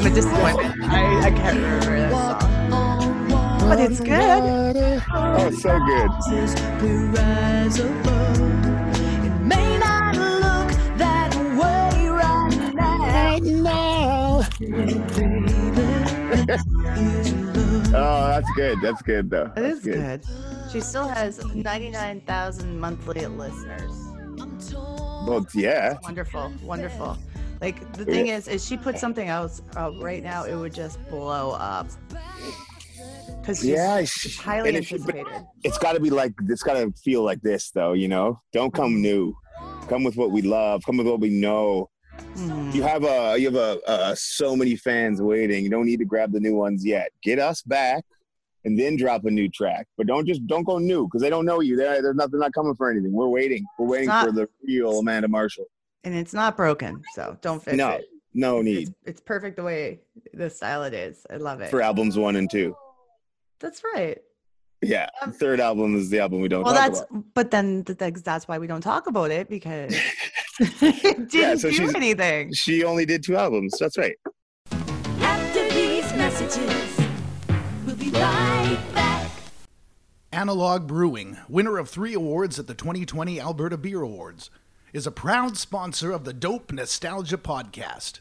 [0.00, 0.82] I'm a disappointment.
[0.84, 3.68] I, I can't remember that song.
[3.68, 5.02] But it's good.
[5.12, 6.10] Oh, so good.
[7.12, 7.90] rises,
[14.60, 15.49] we
[17.92, 18.80] Oh, that's good.
[18.80, 19.46] That's good though.
[19.46, 20.24] It That's is good.
[20.72, 23.90] She still has 99,000 monthly listeners.
[24.40, 24.58] I'm.
[25.26, 25.98] Well, yeah.
[26.02, 27.18] Wonderful, wonderful.
[27.60, 30.98] Like the thing is, is she put something else out right now, it would just
[31.10, 31.88] blow up.
[33.40, 34.98] Because she's, Yeah, she's she- highly and if she-
[35.64, 37.92] It's got to be like it's got to feel like this though.
[37.92, 39.34] You know, don't come new.
[39.88, 40.82] Come with what we love.
[40.86, 41.90] Come with what we know.
[42.34, 42.74] Mhm.
[42.74, 45.64] You have a you have a, a so many fans waiting.
[45.64, 47.10] You don't need to grab the new ones yet.
[47.22, 48.04] Get us back,
[48.64, 49.86] and then drop a new track.
[49.98, 51.76] But don't just don't go new because they don't know you.
[51.76, 53.12] They're they're not they're not coming for anything.
[53.12, 53.64] We're waiting.
[53.78, 55.66] We're waiting not- for the real Amanda Marshall.
[56.04, 58.06] And it's not broken, so don't fix No, it.
[58.32, 60.00] no It's, need it's perfect the way
[60.32, 61.26] the style it is.
[61.30, 61.68] I love it.
[61.70, 62.74] for albums one and two.
[63.58, 64.16] That's right.
[64.82, 67.24] Yeah, third album is the album we don't Well, that's about.
[67.34, 69.94] but then th- that's that's why we don't talk about it because
[70.82, 72.52] it didn't so do she's- anything.
[72.52, 73.76] She only did two albums.
[73.78, 74.16] That's right.
[74.70, 76.58] After these messages.
[76.58, 77.06] messages.
[77.86, 79.30] We'll be right back.
[80.32, 84.50] Analog Brewing, winner of three awards at the 2020 Alberta Beer Awards,
[84.92, 88.18] is a proud sponsor of the Dope Nostalgia podcast.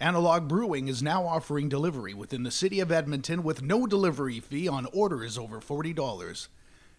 [0.00, 4.66] Analog Brewing is now offering delivery within the city of Edmonton with no delivery fee
[4.68, 6.48] on orders over $40.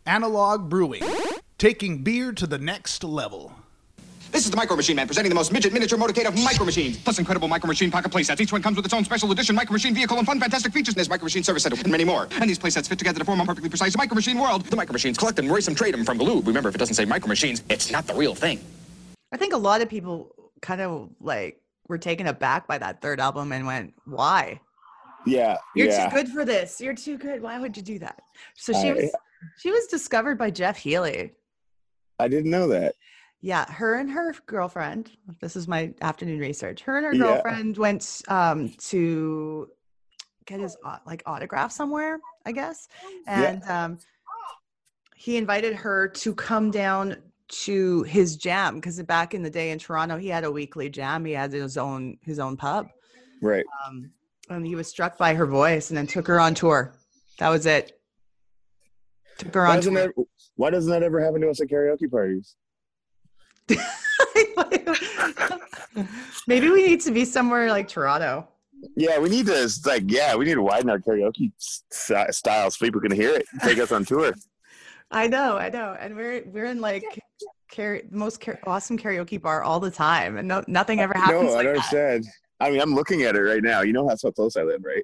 [0.05, 1.03] Analog Brewing,
[1.57, 3.53] taking beer to the next level.
[4.31, 6.97] This is the Micro Machine Man presenting the most midget miniature motorcade of micro machines.
[6.97, 8.39] Plus incredible Micro Machine pocket playsets.
[8.41, 10.93] Each one comes with its own special edition Micro Machine vehicle and fun, fantastic features
[10.93, 12.27] in this Micro Machine service center and many more.
[12.39, 14.63] And these playsets fit together to form a perfectly precise Micro Machine world.
[14.65, 16.45] The Micro Machines collect them, race them, trade them from Galoob.
[16.47, 18.59] Remember, if it doesn't say Micro Machines, it's not the real thing.
[19.31, 23.19] I think a lot of people kind of like were taken aback by that third
[23.21, 24.59] album and went, "Why?
[25.25, 26.09] Yeah, You're yeah.
[26.09, 26.81] too good for this.
[26.81, 27.41] You're too good.
[27.41, 28.21] Why would you do that?"
[28.55, 29.11] So she I- was
[29.61, 31.31] she was discovered by Jeff Healey.
[32.19, 32.95] I didn't know that.
[33.45, 35.11] Yeah, her and her girlfriend.
[35.39, 36.81] This is my afternoon research.
[36.81, 37.21] Her and her Yeah.
[37.35, 39.69] girlfriend went um, to
[40.47, 43.51] get his like autograph somewhere, I guess, Yeah.
[43.51, 43.99] and um,
[45.15, 47.17] he invited her to come down
[47.65, 51.23] to his jam because back in the day in Toronto, he had a weekly jam.
[51.23, 52.87] He had his own his own pub,
[53.43, 53.65] Right.
[53.85, 54.09] um,
[54.49, 56.95] and he was struck by her voice, and then took her on tour.
[57.37, 58.01] That was it.
[59.37, 59.93] Took her Why on tour.
[59.93, 60.11] that,
[60.55, 62.55] why doesn't that ever happen to us at karaoke parties?
[66.47, 68.47] Maybe we need to be somewhere like Toronto.
[68.95, 71.51] Yeah, we need to like yeah, we need to widen our karaoke
[71.89, 73.45] style so people can hear it.
[73.63, 74.33] Take us on tour.
[75.11, 77.03] I know, I know, and we're we're in like
[77.73, 81.57] car- most car- awesome karaoke bar all the time, and no, nothing ever happens no,
[81.57, 82.25] I don't understand.
[82.59, 83.81] I mean, I'm looking at it right now.
[83.81, 85.03] You know how so close I live, right?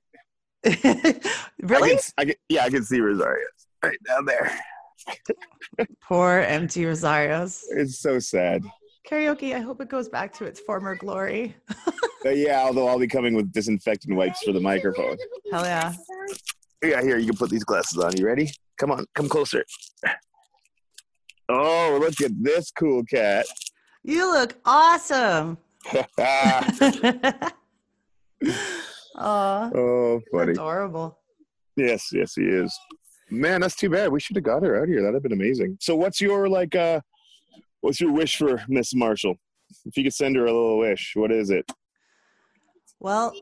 [0.63, 1.25] that.
[1.25, 1.89] I really?
[1.91, 3.45] can, I can, yeah, I can see Rosario
[3.83, 4.51] right down there.
[6.01, 7.63] Poor empty Rosarios.
[7.71, 8.63] It's so sad.
[9.09, 9.55] Karaoke.
[9.55, 11.55] I hope it goes back to its former glory.
[12.23, 15.17] Yeah, although I'll be coming with disinfectant wipes for the microphone.
[15.51, 15.91] Hell yeah!
[16.83, 18.15] Yeah, here you can put these glasses on.
[18.15, 18.51] You ready?
[18.77, 19.65] Come on, come closer.
[21.49, 23.47] Oh, look at this cool cat.
[24.03, 25.57] You look awesome.
[29.17, 30.51] Aw, oh, funny.
[30.51, 31.17] adorable.
[31.75, 32.77] Yes, yes, he is.
[33.31, 34.11] Man, that's too bad.
[34.11, 34.99] We should have got her out here.
[35.01, 35.77] That'd have been amazing.
[35.79, 36.75] So, what's your like?
[36.75, 36.99] uh
[37.79, 39.37] What's your wish for Miss Marshall?
[39.85, 41.71] If you could send her a little wish, what is it?
[42.99, 43.33] Well,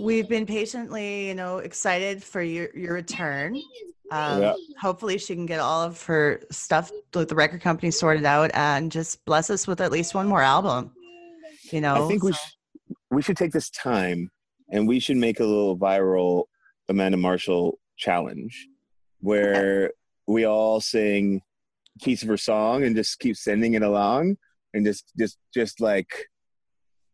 [0.00, 3.56] we've been patiently, you know, excited for your your return.
[4.10, 4.54] Um, Yeah.
[4.80, 8.90] Hopefully, she can get all of her stuff with the record company sorted out and
[8.90, 10.92] just bless us with at least one more album.
[11.70, 12.54] You know, I think we sh-
[13.10, 14.30] we should take this time
[14.70, 16.44] and we should make a little viral
[16.88, 18.66] Amanda Marshall challenge
[19.20, 19.92] where
[20.26, 21.40] we all sing
[22.00, 24.36] a piece of her song and just keep sending it along
[24.74, 26.26] and just just just like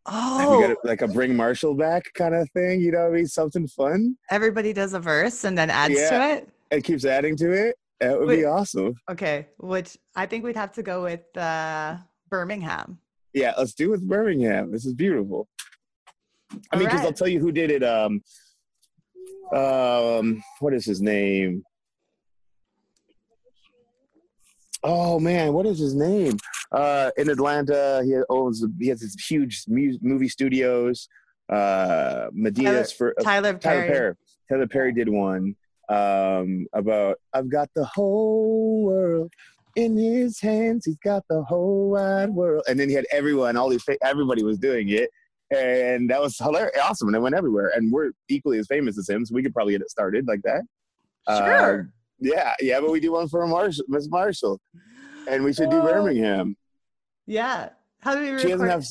[0.07, 2.81] oh, we got a- like a bring Marshall back kind of thing.
[2.81, 3.27] You know what I mean?
[3.27, 4.17] Something fun.
[4.31, 6.11] everybody does a verse and then adds Yeah.
[6.11, 6.49] to it.
[6.71, 7.77] It keeps adding to it.
[8.01, 8.39] That would Wait.
[8.39, 8.95] be awesome.
[9.09, 12.99] Okay, which I think we'd have to go with uh, Birmingham.
[13.33, 14.73] Yeah, let's do it with Birmingham.
[14.73, 15.47] This is beautiful.
[16.73, 17.85] I mean, because I'll tell you who did it.
[17.85, 18.23] Um,
[19.55, 21.63] um, what is his name?
[24.85, 26.39] Oh man, what is his name?
[26.71, 28.65] Uh, in Atlanta, he owns.
[28.81, 31.09] He has his huge mu- movie studios.
[31.49, 33.89] Uh, Medinas for uh, Tyler Tyler Perry.
[33.89, 34.15] Perry.
[34.49, 35.55] Tyler Perry did one
[35.89, 39.33] um, about I've got the whole world
[39.77, 40.85] in his hands.
[40.87, 44.59] He's got the whole wide world, and then he had everyone, all these, everybody was
[44.59, 45.11] doing it,
[45.51, 47.73] and that was hilarious, awesome, and it went everywhere.
[47.75, 50.43] And we're equally as famous as him, so we could probably get it started like
[50.43, 50.63] that.
[51.29, 51.91] Sure.
[52.23, 54.61] Yeah, yeah, but we do one for Marshall, Miss Marshall,
[55.29, 55.83] and we should do Oh.
[55.83, 56.57] Birmingham.
[57.27, 57.71] Yeah.
[58.01, 58.71] How do we She doesn't record?
[58.71, 58.85] have.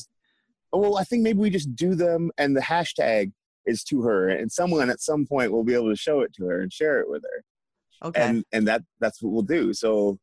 [0.72, 3.32] oh, Well, I think maybe we just do them, and the hashtag
[3.66, 6.44] is to her, and someone at some point will be able to show it to
[6.46, 8.20] her and share it with her, okay.
[8.22, 9.72] and and that that's what we'll do.
[9.72, 10.18] So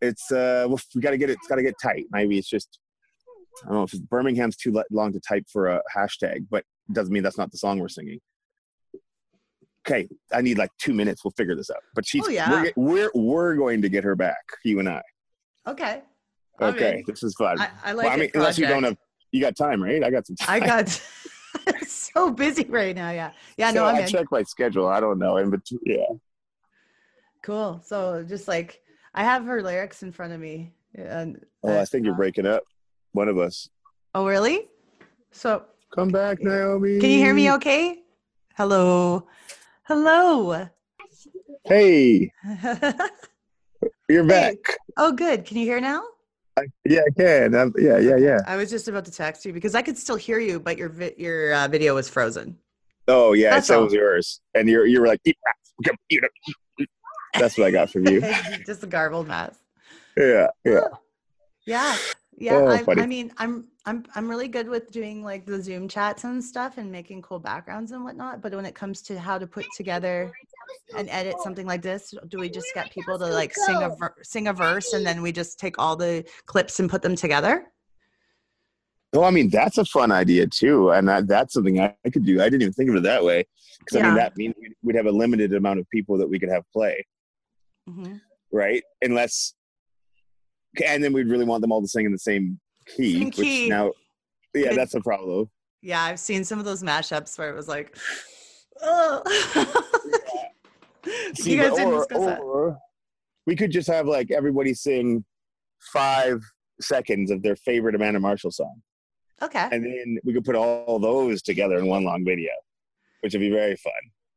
[0.00, 1.34] it's uh, well, we got to get it.
[1.34, 2.06] It's got to get tight.
[2.10, 2.78] Maybe it's just
[3.64, 7.22] I don't know if Birmingham's too long to type for a hashtag, but doesn't mean
[7.22, 8.18] that's not the song we're singing.
[9.90, 11.24] Okay, I need like two minutes.
[11.24, 11.82] We'll figure this out.
[11.94, 12.50] But she's, oh, yeah.
[12.50, 14.42] we're, we're, we're going to get her back.
[14.64, 15.02] You and I.
[15.66, 16.02] okay.
[16.60, 17.60] Okay, this is fun.
[17.60, 18.96] I, I like well, I mean, unless you don't have,
[19.30, 20.02] you got time, right?
[20.02, 20.62] I got some time.
[20.62, 21.00] I got
[21.86, 23.10] so busy right now.
[23.10, 23.30] Yeah.
[23.56, 23.70] Yeah.
[23.70, 24.08] No, I'm I in.
[24.08, 24.88] check my schedule.
[24.88, 25.80] I don't know, in between.
[25.86, 26.04] Yeah.
[27.44, 27.80] Cool.
[27.84, 28.82] So just like
[29.14, 32.46] I have her lyrics in front of me And Oh, I think you're uh, breaking
[32.46, 32.62] up.
[33.12, 33.68] One of us.
[34.14, 34.68] Oh, really?
[35.30, 36.98] So, Come back, Naomi.
[37.00, 38.00] can you hear me okay?
[38.56, 39.26] Hello.
[39.88, 40.68] Hello.
[41.64, 42.30] Hey,
[44.10, 44.56] you're back.
[44.98, 45.46] oh, good.
[45.46, 46.02] Can you hear now?
[46.58, 47.54] I, yeah, I can.
[47.54, 48.40] I'm, yeah, yeah, yeah.
[48.46, 50.90] I was just about to text you because I could still hear you, but your
[50.90, 52.58] vi- your uh, video was frozen.
[53.08, 53.52] Oh, yeah.
[53.52, 53.84] That's so all.
[53.84, 55.72] was yours, and you're you were like, "Eat rats.
[55.82, 56.86] Come, eat 'em."
[57.38, 58.20] that's what I got from you.
[58.66, 59.58] just a garbled mess.
[60.18, 60.80] Yeah, yeah.
[61.64, 61.96] Yeah.
[62.36, 62.56] Yeah.
[62.56, 62.84] Oh, I.
[62.88, 66.76] I mean, I'm I'm I'm really good with doing like the Zoom chats and stuff
[66.76, 68.42] and making cool backgrounds and whatnot.
[68.42, 70.30] But when it comes to how to put together
[70.94, 74.14] and edit something like this, do we just get people to like sing a ver-
[74.22, 77.72] sing a verse and then we just take all the clips and put them together?
[79.14, 82.26] Well, I mean, that's a fun idea too, and that, that's something I, I could
[82.26, 82.42] do.
[82.42, 83.46] I didn't even think of it that way,
[83.78, 86.38] because I mean, that means we'd- we'd have a limited amount of people that we
[86.38, 87.06] could have play,
[87.88, 88.16] hmm
[88.52, 88.82] right?
[89.00, 89.54] Unless,
[90.86, 92.60] and then we'd really want them all to sing in the same
[92.96, 93.68] key, Same which key.
[93.68, 93.92] now,
[94.54, 94.78] yeah, Good.
[94.78, 95.48] that's a problem.
[95.82, 97.96] Yeah, I've seen some of those mashups where it was like,
[98.82, 99.22] oh.
[101.34, 102.40] See, you guys didn't or, discuss that.
[102.40, 102.78] or
[103.46, 105.24] we could just have like everybody sing
[105.92, 106.42] five
[106.80, 108.82] seconds of their favorite Amanda Marshall song,
[109.42, 109.68] Okay.
[109.72, 112.50] and then we could put all those together in one long video,
[113.22, 113.92] which would be very fun.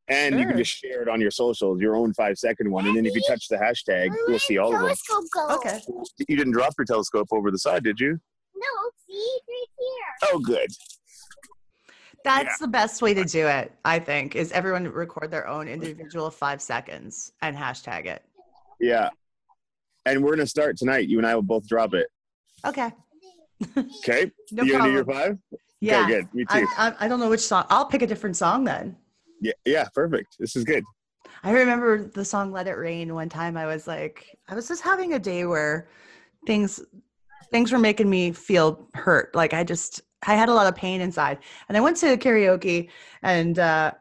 [0.08, 2.96] And you can just share it on your socials, your own five second one, and
[2.96, 4.94] then if you touch the hashtag, you'll see all of them.
[5.52, 5.80] Okay.
[6.28, 8.18] You didn't drop your telescope over the side, did you?
[8.62, 10.30] No, see, right here.
[10.32, 10.70] Oh, good.
[12.24, 16.30] That's the best way to do it, I think, is everyone record their own individual
[16.30, 18.22] five seconds and hashtag it.
[18.80, 19.10] Yeah.
[20.06, 21.08] And we're gonna start tonight.
[21.08, 22.06] You and I will both drop it.
[22.66, 22.92] Okay.
[23.76, 24.30] Okay.
[24.52, 25.38] No you gonna do your five?
[25.80, 26.02] Yeah.
[26.02, 26.34] Okay, good.
[26.34, 26.66] Me I, too.
[26.76, 27.64] I, I don't know which song.
[27.70, 28.96] I'll pick a different song then.
[29.40, 29.52] yeah.
[29.64, 29.88] Yeah.
[29.94, 30.36] Perfect.
[30.38, 30.84] This is good.
[31.42, 34.82] I remember the song Let It Rain one time I was like I was just
[34.82, 35.88] having a day where
[36.46, 36.80] things
[37.52, 39.34] things were making me feel hurt.
[39.34, 41.38] Like I just I had a lot of pain inside.
[41.68, 42.88] And I went to karaoke
[43.22, 43.92] and uh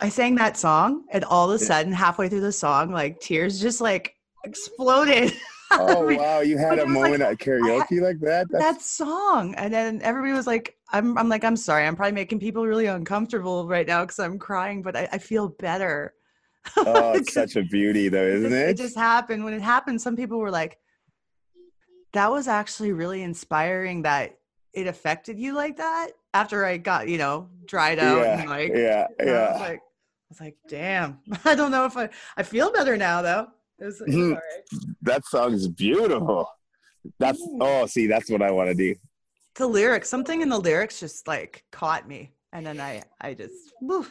[0.00, 3.60] I sang that song and all of a sudden halfway through the song like tears
[3.60, 5.34] just like exploded.
[5.76, 8.46] Oh wow, you had a was like, moment at karaoke like that?
[8.48, 11.84] That's that song and then everybody was like I'm I'm like I'm sorry.
[11.84, 15.48] I'm probably making people really uncomfortable right now cuz I'm crying, but I, I feel
[15.48, 16.14] better.
[16.76, 18.68] oh, it's such a beauty though, isn't it?
[18.70, 19.42] It just happened.
[19.42, 20.78] When it happened, some people were like,
[22.14, 24.38] that was actually really inspiring that
[24.72, 28.72] it affected you like that after I got, you know, dried out yeah, and like,
[28.74, 29.66] yeah, you know, I was yeah.
[29.68, 31.18] like, I was like, damn.
[31.44, 33.48] I don't know if I, I feel better now though.
[33.78, 34.84] It was, mm, all right.
[35.02, 36.48] That song is beautiful.
[37.18, 37.58] That's mm.
[37.60, 38.94] oh, see, that's what I want to do.
[39.56, 42.32] The lyrics, something in the lyrics just like caught me.
[42.52, 44.06] And then I, I just, woo.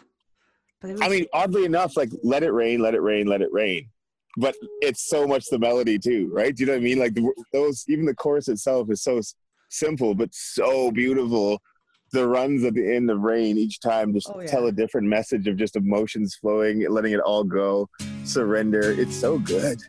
[0.81, 3.41] But it was, I mean, oddly enough, like "Let It Rain, Let It Rain, Let
[3.41, 3.89] It Rain,"
[4.37, 6.55] but it's so much the melody too, right?
[6.55, 6.99] Do you know what I mean?
[6.99, 9.21] Like the, those, even the chorus itself is so
[9.69, 11.61] simple but so beautiful.
[12.11, 15.47] The runs at the end of "Rain" each time just Oh, tell a different message
[15.47, 17.89] of just emotions flowing, letting it all go,
[18.23, 18.91] surrender.
[18.91, 19.81] It's so good.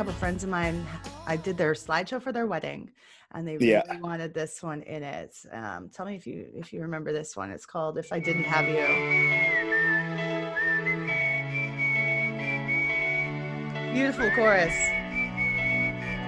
[0.00, 0.86] Couple friends of mine,
[1.26, 2.90] I did their slideshow for their wedding,
[3.32, 3.98] and they really Yeah.
[3.98, 5.36] wanted this one in it.
[5.52, 7.50] Um, tell me if you if you remember this one.
[7.50, 8.86] It's called "If I Didn't Have You."
[13.92, 14.72] Beautiful chorus.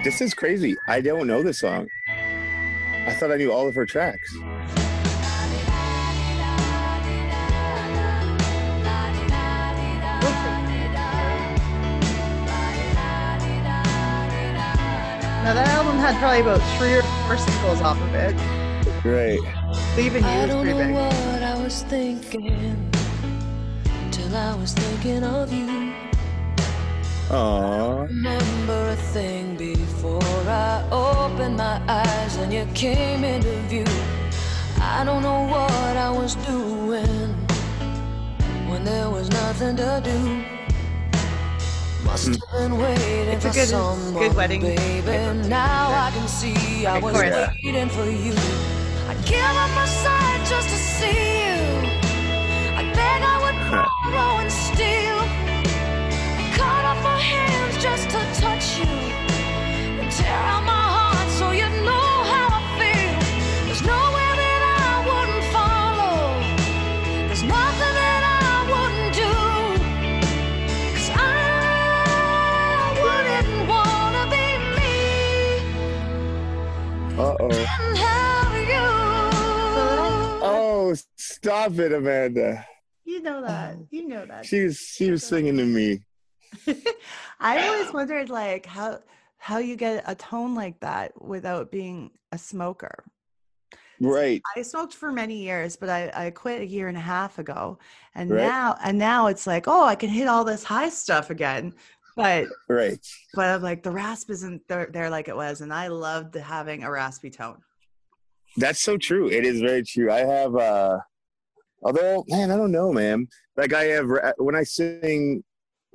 [0.04, 0.76] This is crazy.
[0.86, 1.88] I don't know this song.
[2.08, 4.36] I thought I knew all of her tracks.
[15.42, 18.36] Now that album had probably about three or four singles off of it.
[19.02, 19.40] Great.
[19.96, 20.94] Leaving You I was don't pretty know big.
[20.94, 22.90] what I was thinking
[24.12, 25.92] till I was thinking of you.
[27.28, 28.06] Aww.
[28.08, 33.84] remember a thing before I opened my eyes and you came into view.
[34.80, 37.34] I don't know what I was doing
[38.68, 40.61] when there was nothing to do.
[42.12, 42.34] Must hmm.
[42.34, 44.60] have been waiting It's a for good- someone, good wedding.
[44.60, 45.48] baby.
[45.48, 47.48] Now I can see I was chorus.
[47.64, 48.34] waiting for you.
[49.08, 51.56] I give up my sight just to see you.
[52.76, 55.18] I beg I would borrow and steal.
[56.36, 58.92] I cut off my hands just to touch you
[60.02, 60.81] and tear out my
[81.42, 82.64] stop it, Amanda.
[83.04, 83.76] You know that.
[83.90, 84.46] You know that.
[84.46, 86.02] She was she was singing to me.
[87.40, 89.00] I always wondered like how
[89.38, 93.04] how you get a tone like that without being a smoker.
[94.00, 94.40] Right.
[94.56, 97.78] I smoked for many years, but I, I quit a year and a half ago.
[98.14, 98.42] And Right.
[98.42, 101.74] now and now it's like, oh, I can hit all this high stuff again.
[102.14, 103.04] But Right.
[103.34, 105.60] but I'm like the rasp isn't there, there like it was.
[105.60, 107.58] And I loved having a raspy tone.
[108.56, 109.28] That's so true.
[109.28, 110.12] It is very true.
[110.12, 110.98] I have uh
[111.82, 113.26] although man, I don't know, man.
[113.56, 114.08] Like I have
[114.38, 115.44] when I sing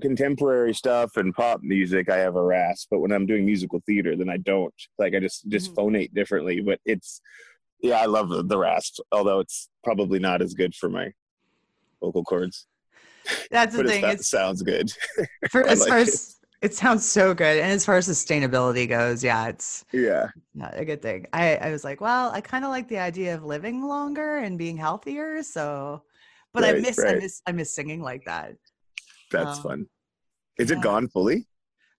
[0.01, 4.15] contemporary stuff and pop music, I have a rasp, but when I'm doing musical theater,
[4.15, 4.73] then I don't.
[4.99, 5.75] Like I just just Mhm.
[5.75, 7.21] phonate differently, but it's
[7.81, 11.11] yeah, I love the, the rasp, although it's probably not as good for my
[12.01, 12.65] vocal cords.
[13.51, 14.03] That's the thing.
[14.05, 14.91] it sounds good.
[15.51, 17.59] for as like far as it sounds so good.
[17.59, 20.31] And as far as sustainability goes, yeah, it's yeah.
[20.55, 21.27] not a good thing.
[21.33, 24.57] I, I was like, well, I kind of like the idea of living longer and
[24.57, 25.43] being healthier.
[25.43, 26.03] So,
[26.53, 28.55] but I Right, miss, I miss, I miss singing like that.
[29.31, 29.87] That's Um, fun.
[30.59, 30.71] Is yeah.
[30.71, 31.47] it gone fully?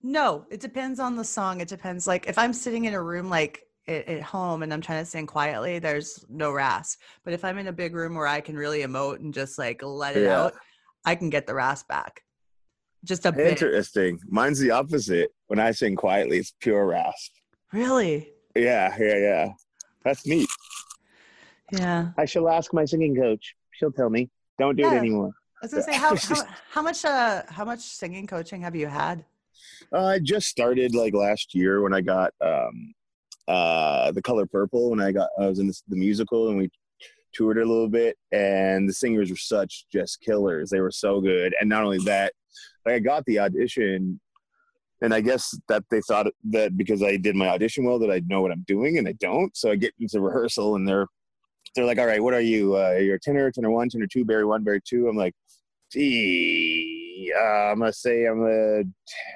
[0.02, 1.60] No, it depends on the song.
[1.60, 2.06] It depends.
[2.06, 5.10] Like if I'm sitting in a room like at, at home and I'm trying to
[5.10, 7.00] sing quietly, there's no rasp.
[7.24, 9.82] But if I'm in a big room where I can really emote and just like
[9.82, 10.26] let it Yeah.
[10.26, 10.54] out,
[11.04, 12.22] I can get the rasp back.
[13.04, 13.46] Just a bit.
[13.48, 14.18] Interesting.
[14.28, 15.30] Mine's the opposite.
[15.46, 17.32] When I sing quietly, it's pure rasp.
[17.72, 18.30] Really?
[18.56, 19.48] Yeah, yeah, yeah.
[20.04, 20.48] That's neat.
[21.72, 22.10] Yeah.
[22.16, 23.54] I shall ask my singing coach.
[23.72, 24.30] She'll tell me.
[24.58, 24.94] Don't do Yeah.
[24.94, 25.32] it anymore.
[25.62, 28.86] I was gonna say how how, how much uh how much singing coaching have you
[28.86, 29.24] had?
[29.92, 32.94] Uh, I just started like last year when I got um,
[33.46, 34.90] uh, the color purple.
[34.90, 36.70] When I got, I was in this, the musical and we
[37.32, 40.70] toured a little bit, and the singers were such just killers.
[40.70, 42.32] They were so good, and not only that,
[42.88, 44.20] like I got the audition,
[45.00, 48.28] and I guess that they thought that because I did my audition well that I'd
[48.28, 49.56] know what I'm doing, and I don't.
[49.56, 51.06] So I get into rehearsal, and they're
[51.74, 52.76] they're like, "All right, what are you?
[52.76, 55.08] Uh, you're a tenor, tenor one, tenor two, bari one, bari two.
[55.08, 55.34] I'm like,
[55.92, 58.84] gee, uh, I'm gonna say I'm a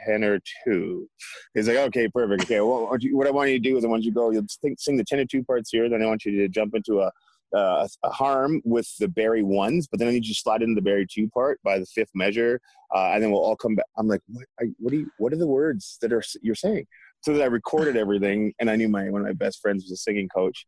[0.07, 1.09] tenor two.
[1.55, 2.44] He's like, okay, perfect.
[2.44, 4.46] Okay, well, what, I want you to do is I want you to go, you'll
[4.48, 7.11] sing the tenor two parts here, then I want you to jump into a,
[7.55, 10.82] uh, harm with the bari ones, but then I need you to slide into the
[10.82, 12.61] bari two part by the fifth measure,
[12.94, 13.86] uh, and then we'll all come back.
[13.96, 14.46] I'm like, what?
[14.61, 15.11] I, what do you?
[15.18, 16.86] What are the words that are you're saying?
[17.22, 19.92] So that I recorded everything, and I knew my one of my best friends was
[19.92, 20.66] a singing coach,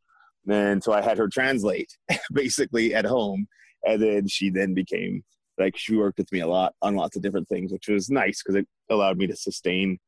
[0.49, 1.91] and so I had her translate
[2.33, 3.47] basically at home,
[3.85, 5.25] and then she then became
[5.59, 8.43] like she worked with me a lot on lots of different things, which was nice
[8.43, 9.99] because it allowed me to sustain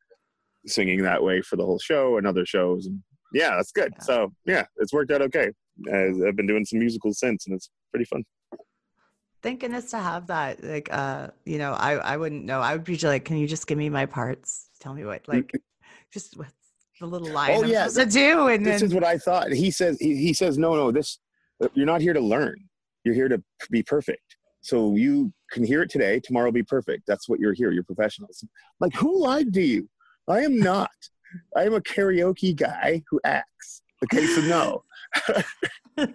[0.67, 2.87] singing that way for the whole show and other shows.
[2.87, 3.03] And
[3.33, 3.93] yeah, that's good.
[3.97, 4.05] Yeah.
[4.05, 5.51] So yeah, it's worked out okay.
[5.91, 8.25] As I've been doing some musicals since, and it's pretty fun.
[9.43, 10.65] Thank goodness to have that.
[10.65, 12.61] Like uh, you know, I I wouldn't know.
[12.61, 14.71] I would be like, can you just give me my parts?
[14.81, 15.53] Tell me what like
[16.13, 16.53] just what's
[16.99, 19.19] the little line Oh, I'm yeah, supposed to do and This then is what I
[19.19, 19.53] thought.
[19.53, 20.91] He says he, he says no, no.
[20.91, 21.19] This
[21.75, 22.57] you're not here to learn.
[23.05, 24.37] You're here to be perfect.
[24.63, 26.21] So you can hear it today.
[26.21, 27.05] Tomorrow be perfect.
[27.07, 27.71] That's what you're here.
[27.71, 28.45] You're professionals.
[28.81, 29.89] Like who lied to you?
[30.29, 30.91] I am not.
[31.57, 33.83] I am a karaoke guy who acts.
[34.05, 34.83] Okay, so no.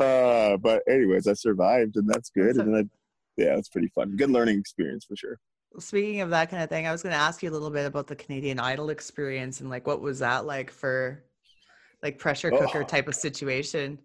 [0.00, 2.56] uh, but anyways, I survived, and that's good.
[2.56, 2.90] And then
[3.38, 4.16] I, yeah, it's pretty fun.
[4.16, 5.38] Good learning experience for sure.
[5.78, 7.84] Speaking of that kind of thing, I was going to ask you a little bit
[7.86, 11.22] about the Canadian Idol experience and like what was that like for
[12.02, 12.84] like pressure cooker Oh.
[12.84, 13.98] type of situation?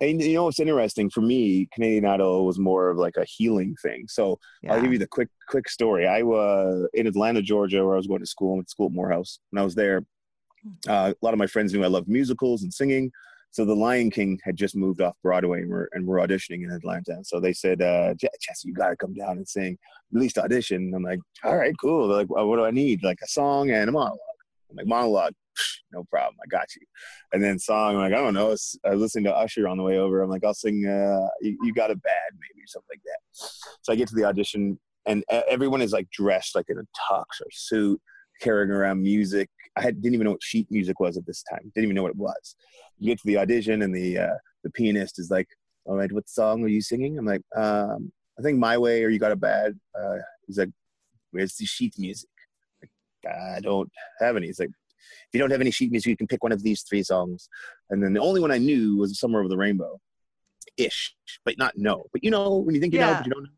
[0.00, 1.68] And you know it's interesting for me?
[1.72, 4.06] Canadian Idol was more of like a healing thing.
[4.08, 6.06] So I'll give you the quick quick story.
[6.06, 8.54] I was in Atlanta, Georgia, where I was going to school.
[8.54, 9.38] I went to school at Morehouse.
[9.50, 10.04] When I was there,
[10.88, 13.10] uh, a lot of my friends knew I loved musicals and singing.
[13.50, 16.72] So The Lion King had just moved off Broadway and we're, and we're auditioning in
[16.72, 17.12] Atlanta.
[17.12, 19.78] And so they said, uh, Jesse, you got to come down and sing,
[20.12, 20.92] at least audition.
[20.94, 22.08] I'm like, all right, cool.
[22.08, 23.04] They're like, well, what do I need?
[23.04, 24.18] Like a song and a monologue.
[24.70, 25.34] I'm like, monologue,
[25.92, 26.34] no problem.
[26.44, 26.84] I got you.
[27.32, 28.48] And then song, I'm like, I don't know.
[28.48, 30.20] I was listening to Usher on the way over.
[30.20, 33.48] I'm like, I'll sing uh, you, you Got a Bad, maybe, or something like that.
[33.82, 37.24] So I get to the audition and everyone is like dressed like in a tux
[37.40, 38.00] or suit,
[38.40, 39.48] carrying around music.
[39.76, 41.72] I had, didn't even know what sheet music was at this time.
[41.74, 42.56] Didn't even know what it was.
[42.98, 45.48] You get to the audition, and the uh, the pianist is like,
[45.84, 49.08] "All right, what song are you singing?" I'm like, um, "I think My Way or
[49.08, 50.16] You Got a Bad." Uh,
[50.46, 50.70] he's like,
[51.32, 52.30] "Where's the sheet music?"
[52.80, 54.46] Like, I don't have any.
[54.46, 56.82] He's like, "If you don't have any sheet music, you can pick one of these
[56.82, 57.48] three songs."
[57.90, 60.00] And then the only one I knew was "Somewhere Over the Rainbow,"
[60.76, 62.04] ish, but not no.
[62.12, 63.50] But you know when you think you know, but you don't know.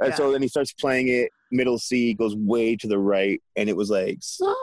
[0.00, 1.30] And so then he starts playing it.
[1.50, 4.56] Middle C goes way to the right, and it was like somewhere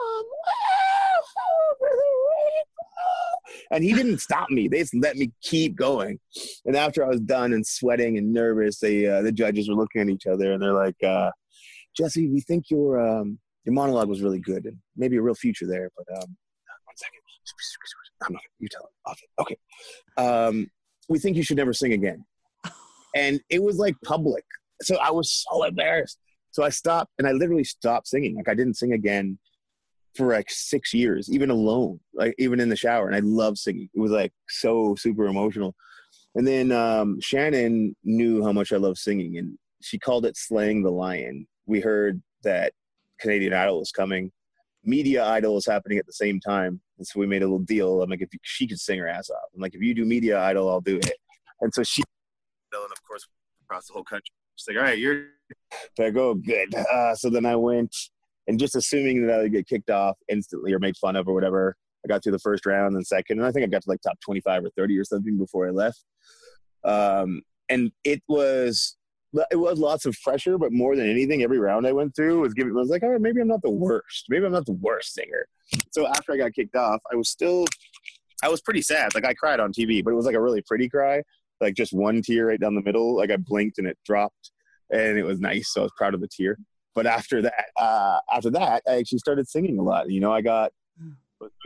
[1.72, 3.66] over the rainbow.
[3.70, 4.68] And he didn't stop me.
[4.68, 6.20] They just let me keep going.
[6.66, 10.02] And after I was done and sweating and nervous, they uh, the judges were looking
[10.02, 11.30] at each other and they're like, uh,
[11.96, 15.66] "Jesse, we think your um, your monologue was really good and maybe a real future
[15.66, 16.36] there, but um,
[16.84, 17.20] one second,
[18.26, 18.42] I'm not.
[18.58, 19.12] You tell him.
[19.12, 19.26] Okay.
[19.40, 19.56] okay.
[20.16, 20.70] Um,
[21.08, 22.24] we think you should never sing again."
[23.16, 24.44] And it was like public
[24.82, 26.18] so I was so embarrassed.
[26.50, 28.36] So I stopped and I literally stopped singing.
[28.36, 29.38] Like I didn't sing again
[30.14, 33.06] for like six years, even alone, like even in the shower.
[33.06, 33.88] And I love singing.
[33.92, 35.74] It was like so super emotional.
[36.36, 40.82] And then um, Shannon knew how much I love singing, and she called it "Slaying
[40.82, 42.72] the Lion." We heard that
[43.20, 44.32] Canadian Idol was coming,
[44.84, 48.02] Media Idol was happening at the same time, and so we made a little deal.
[48.02, 50.40] I'm like, if she could sing her ass off, I'm like, if you do Media
[50.40, 51.16] Idol, I'll do it.
[51.60, 52.02] And so she,
[52.72, 53.26] and of course,
[53.62, 54.34] across the whole country.
[54.56, 55.26] She's like, all right, you're.
[55.96, 56.74] So I go, good.
[56.74, 57.94] Uh, so then I went,
[58.46, 61.34] and just assuming that I would get kicked off instantly or made fun of or
[61.34, 63.90] whatever, I got through the first round and second, and I think I got to
[63.90, 66.04] like top 25 or 30 or something before I left.
[66.84, 68.96] Um, and it was
[69.50, 72.54] it was lots of pressure, but more than anything, every round I went through was
[72.54, 72.72] giving.
[72.72, 74.26] I was like, oh, maybe I'm not the worst.
[74.28, 75.46] Maybe I'm not the worst singer.
[75.90, 77.64] So after I got kicked off, I was still,
[78.42, 79.14] I was pretty sad.
[79.14, 81.22] Like I cried on TV, but it was like a really pretty cry,
[81.64, 83.16] like just one tear right down the middle.
[83.16, 84.52] Like I blinked and it dropped,
[84.90, 85.72] and it was nice.
[85.72, 86.58] So I was proud of the tear.
[86.94, 90.10] But after that, uh, after that, I actually started singing a lot.
[90.10, 90.72] You know, I got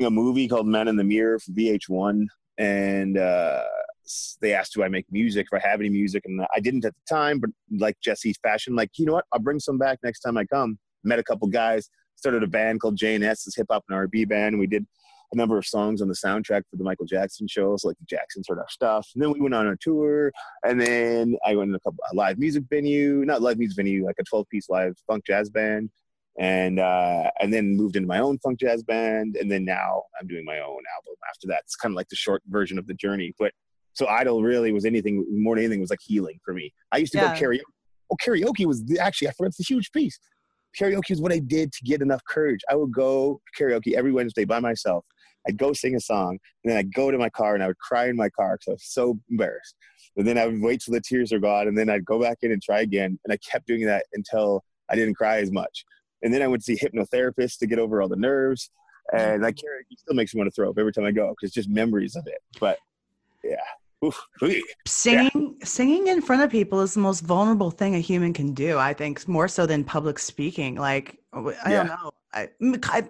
[0.00, 2.26] a movie called Men in the Mirror for VH1,
[2.56, 3.64] and uh,
[4.40, 6.94] they asked do I make music, if I have any music, and I didn't at
[6.94, 7.40] the time.
[7.40, 10.44] But like Jesse's fashion, like you know what, I'll bring some back next time I
[10.44, 10.78] come.
[11.04, 14.54] Met a couple guys, started a band called JNS, this hip hop and R&B band.
[14.54, 14.86] And we did
[15.32, 18.06] a number of songs on the soundtrack for the Michael Jackson show, so like the
[18.06, 19.08] Jacksons heard our stuff.
[19.14, 20.32] And then we went on a tour,
[20.64, 24.04] and then I went in a couple a live music venue, not live music venue,
[24.06, 25.90] like a 12 piece live funk jazz band
[26.38, 30.26] and uh, and then moved into my own funk jazz band, and then now I'm
[30.28, 31.14] doing my own album.
[31.28, 33.34] After that, it's kind of like the short version of the journey.
[33.38, 33.52] But
[33.92, 36.72] so Idol really was anything more than anything was like healing for me.
[36.92, 37.34] I used to Yeah.
[37.34, 37.60] go karaoke.
[38.10, 40.18] Oh, karaoke was the, actually I forgot it's a huge piece.
[40.78, 42.60] Karaoke is what I did to get enough courage.
[42.70, 45.04] I would go karaoke every Wednesday by myself.
[45.48, 47.78] I'd go sing a song, and then I'd go to my car and I would
[47.78, 49.74] cry in my car because I was so embarrassed.
[50.16, 52.38] And then I would wait till the tears are gone, and then I'd go back
[52.42, 53.18] in and try again.
[53.24, 55.84] And I kept doing that until I didn't cry as much.
[56.22, 58.70] And then I went to see hypnotherapists to get over all the nerves.
[59.12, 61.68] And karaoke still makes me want to throw up every time I go because just
[61.68, 62.40] memories of it.
[62.60, 62.78] But
[63.42, 63.56] yeah,
[64.04, 64.28] Oof.
[64.86, 68.78] Singing, singing in front of people is the most vulnerable thing a human can do.
[68.78, 70.76] I think more so than public speaking.
[70.76, 72.48] Like I don't know, I,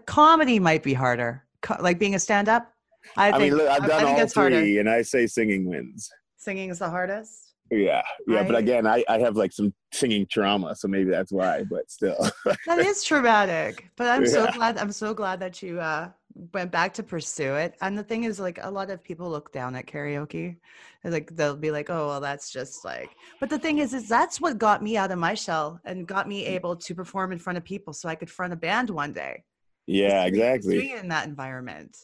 [0.07, 1.45] comedy might be harder.
[1.81, 2.73] Like being a stand-up.
[3.17, 4.81] I, I, mean, look, I've I- I done all three, harder.
[4.81, 6.11] and I say singing wins.
[6.37, 7.55] Singing is the hardest.
[7.71, 8.45] Yeah, yeah.
[8.45, 11.65] But again, I, I have like some singing trauma, so maybe that's why.
[11.71, 12.17] But still,
[12.67, 14.79] That is traumatic, but I'm so glad.
[14.79, 16.09] I'm so glad that you uh,
[16.55, 17.75] went back to pursue it.
[17.83, 20.57] And the thing is, like, a lot of people look down at karaoke.
[21.03, 24.09] They're Like they'll be like, "Oh, well, that's just like." But the thing is, is
[24.09, 26.51] that's what got me out of my shell and got me Mm.
[26.51, 29.45] able to perform in front of people, so I could front a band one day.
[29.89, 30.93] Yeah, exactly.
[30.93, 31.97] it in that environment.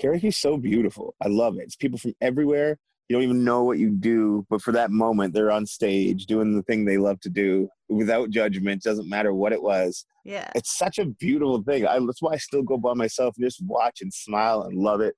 [0.00, 1.14] Karaoke's so beautiful.
[1.22, 1.62] I love it.
[1.62, 2.78] It's people from everywhere.
[3.08, 6.56] You don't even know what you do, but for that moment, they're on stage doing
[6.56, 8.82] the thing they love to do without judgment.
[8.82, 10.04] Doesn't matter what it was.
[10.24, 10.50] Yeah.
[10.54, 11.86] It's such a beautiful thing.
[11.86, 15.00] I, that's why I still go by myself and just watch and smile and love
[15.00, 15.14] it.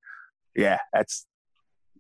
[0.55, 1.27] Yeah, that's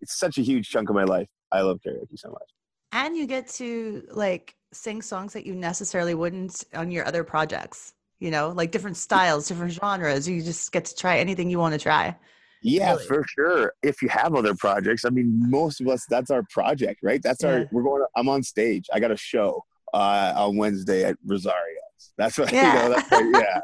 [0.03, 1.29] it's such a huge chunk of my life.
[1.53, 2.51] I love karaoke so much.
[2.93, 7.95] and you get to like sing songs that you necessarily wouldn't on your other projects
[8.19, 11.73] you know like different styles different genres you just get to try anything you want
[11.75, 12.17] to try
[12.63, 13.05] Yeah, Really?
[13.07, 13.73] for sure.
[13.83, 17.23] If you have other projects, I mean, most of us, that's our project, right?
[17.23, 17.51] That's Yeah.
[17.51, 18.87] our, we're going, I'm on stage.
[18.95, 19.63] I got a show
[19.95, 22.03] uh, on Wednesday at Rosario's.
[22.17, 22.67] That's what, Yeah.
[22.67, 23.61] you know, that's like, yeah.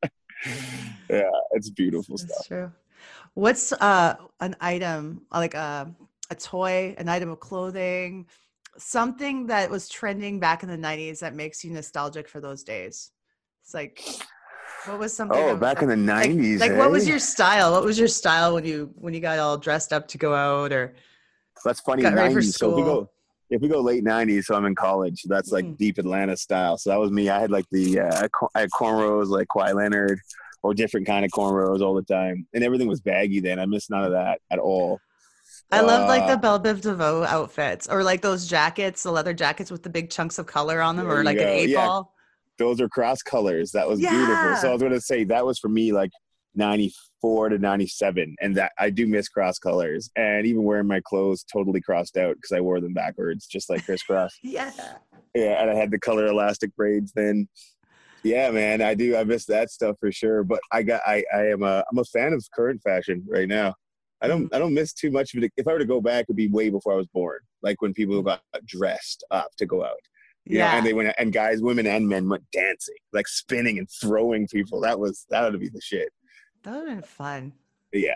[1.10, 2.46] yeah, it's beautiful that's stuff.
[2.46, 2.72] true
[3.34, 5.94] what's uh an item like a,
[6.30, 8.26] a toy an item of clothing
[8.78, 13.12] something that was trending back in the 90s that makes you nostalgic for those days
[13.62, 14.02] it's like
[14.86, 16.60] what was something Oh, of- back in the like- 90s.
[16.60, 17.10] like what was eh?
[17.10, 20.18] your style what was your style when you when you got all dressed up to
[20.18, 20.94] go out or
[21.64, 22.02] That's funny.
[22.02, 22.58] got ready for 90s.
[22.58, 23.10] So if we go,
[23.50, 25.22] if we go late '90s, so I'm in college.
[25.22, 25.76] So that's like Mhm.
[25.76, 26.78] deep Atlanta style.
[26.78, 27.28] So that was me.
[27.28, 30.20] I had like the uh, I had cornrows like Kawhi Leonard
[30.62, 33.58] or different kind of cornrows all the time, and everything was baggy then.
[33.58, 35.00] I missed none of that at all.
[35.72, 39.34] I loved like the Uh, Bell Biv DeVoe outfits or like those jackets, the leather
[39.34, 41.48] jackets with the big chunks of color on them or like an go.
[41.50, 41.86] eight Yeah.
[41.86, 42.14] ball.
[42.60, 43.72] Those are cross colors.
[43.72, 44.56] That was beautiful.
[44.56, 46.10] So I was gonna say that was for me like
[46.54, 50.10] '94 to '97, and that I do miss cross colors.
[50.14, 53.84] And even wearing my clothes totally crossed out because I wore them backwards, just like
[53.86, 54.38] crisscross.
[54.42, 54.70] Yeah.
[55.34, 57.48] yeah, and I had the color elastic braids then.
[58.22, 59.16] Yeah, man, I do.
[59.16, 60.44] I miss that stuff for sure.
[60.44, 63.74] But I got, I, I am a, I'm a fan of current fashion right now.
[64.20, 64.54] I don't, mm-hmm.
[64.54, 65.52] I don't miss too much of it.
[65.56, 67.38] If I were to go back, it'd be way before I was born.
[67.62, 68.26] Like when people mm-hmm.
[68.26, 69.96] got dressed up to go out.
[70.46, 70.76] You know, Yeah.
[70.78, 74.80] and they went, and guys, women, and men went dancing, like spinning and throwing people.
[74.80, 76.12] That was, that would be the shit.
[76.62, 77.52] that would have been fun.
[77.92, 78.14] Yeah,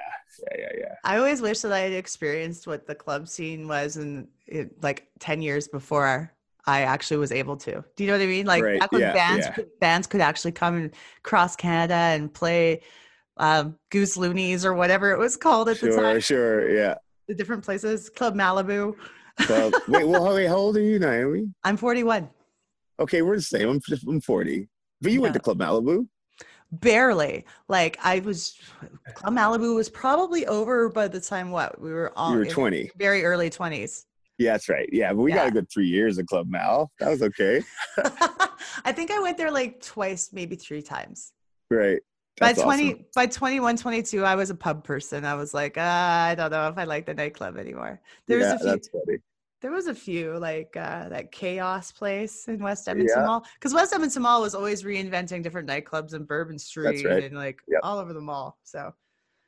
[0.53, 0.95] yeah, yeah, yeah.
[1.03, 5.09] I always wish that I had experienced what the club scene was in it, like
[5.19, 6.33] 10 years before
[6.67, 7.85] I actually was able to.
[7.97, 8.47] Do you know what I mean?
[8.47, 9.53] Like Right, back when yeah, bands yeah.
[9.53, 10.95] could, bands could actually come and
[11.25, 12.83] cross Canada and play
[13.37, 15.97] um, Goose Loonies or whatever it was called at the time.
[15.97, 16.21] Sure, time.
[16.21, 16.95] sure, yeah.
[17.27, 18.95] The different places, Club Malibu.
[19.49, 21.49] Well, wait, well, wait, how old are you, Naomi?
[21.65, 22.29] I'm 41.
[23.01, 23.69] Okay, we're the same.
[23.69, 24.69] I'm, I'm 40.
[25.01, 26.07] But you went to Club Malibu.
[26.73, 27.45] Barely.
[27.69, 28.59] Like I was
[29.15, 32.91] Club Malibu was probably over by the time what we were all You were 20.
[32.97, 34.07] very early 20s.
[34.39, 34.89] Yeah, that's right.
[34.91, 36.91] Yeah, but we got a good three years at Club Mal.
[36.99, 37.63] That was okay.
[38.85, 41.33] I think I went there like twice, maybe three times.
[42.41, 43.07] By 20 awesome.
[43.15, 46.67] by 21 22 i was a pub person i was like uh, i don't know
[46.69, 49.19] if i like the nightclub anymore there was a few that's funny.
[49.63, 53.25] there was a few like uh, that chaos place in west edmonton Yeah.
[53.27, 57.23] mall because west edmonton mall was always reinventing different nightclubs in bourbon street right.
[57.25, 57.81] and like Yep.
[57.85, 58.93] all over the mall so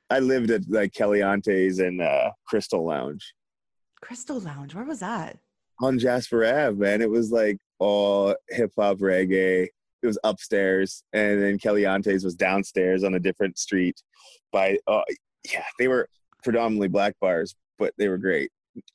[0.09, 3.35] I lived at like Kellyonte's and uh, Crystal Lounge
[4.01, 5.39] crystal lounge where was that
[5.81, 7.03] on Jasper Ave, man.
[7.03, 9.69] It was like all hip hop reggae.
[10.07, 14.01] It was upstairs, and then Kellyonte's was downstairs on a different street.
[14.53, 15.03] By uh,
[15.53, 16.09] yeah, they were
[16.45, 18.53] predominantly black bars, but they were great.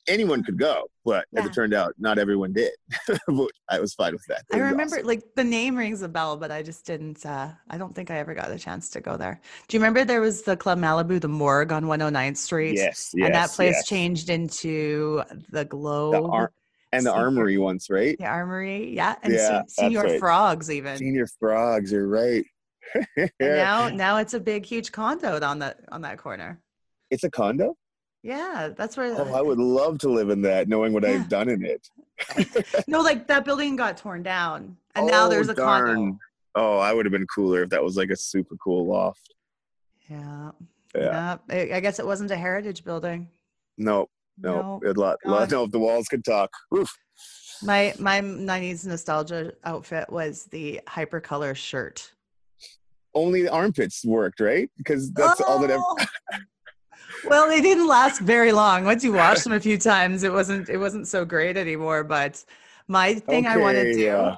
[0.08, 2.72] Anyone could go, but as it turned out, not everyone did.
[3.26, 4.44] but I was fine with that.
[4.50, 5.06] It i remember awesome.
[5.06, 8.16] like the name rings a bell but i just didn't uh i don't think i
[8.16, 11.20] ever got a chance to go there do you remember there was the club malibu
[11.20, 13.86] the morgue on 109th street Yes, yes, and that place yes.
[13.88, 16.52] changed into the globe ar-
[16.92, 18.16] and the Senior- armory once, right?
[18.18, 20.18] the armory yeah and Yeah, Se- senior right.
[20.20, 22.44] frogs even Señor Frogs, you're right.
[23.40, 26.60] now now it's a big huge condo on that on that corner
[27.10, 27.74] it's a condo.
[28.22, 31.10] yeah that's where Oh, I would love to live in that, knowing what Yeah.
[31.14, 31.88] I've done in it.
[32.86, 36.18] no like that building got torn down and now Oh, there's a condo
[36.54, 39.34] Oh, I would have been cooler if that was like a super cool loft.
[40.10, 40.50] yeah
[40.94, 41.02] Yeah.
[41.02, 43.28] yeah I- i guess it wasn't a heritage building
[43.78, 45.50] No, no, No, a lot, lot.
[45.50, 46.50] No, if the walls could talk.
[46.76, 46.92] Oof.
[47.62, 52.12] my my 90s nostalgia outfit was the hypercolor shirt
[53.14, 54.70] Only the armpits worked, right?
[54.76, 55.70] Because that's all that.
[55.70, 55.96] Ever, Oh!
[57.24, 60.68] well they didn't last very long once you wash them a few times it wasn't
[60.68, 62.44] it wasn't so great anymore but
[62.88, 64.36] my thing i want to do yeah.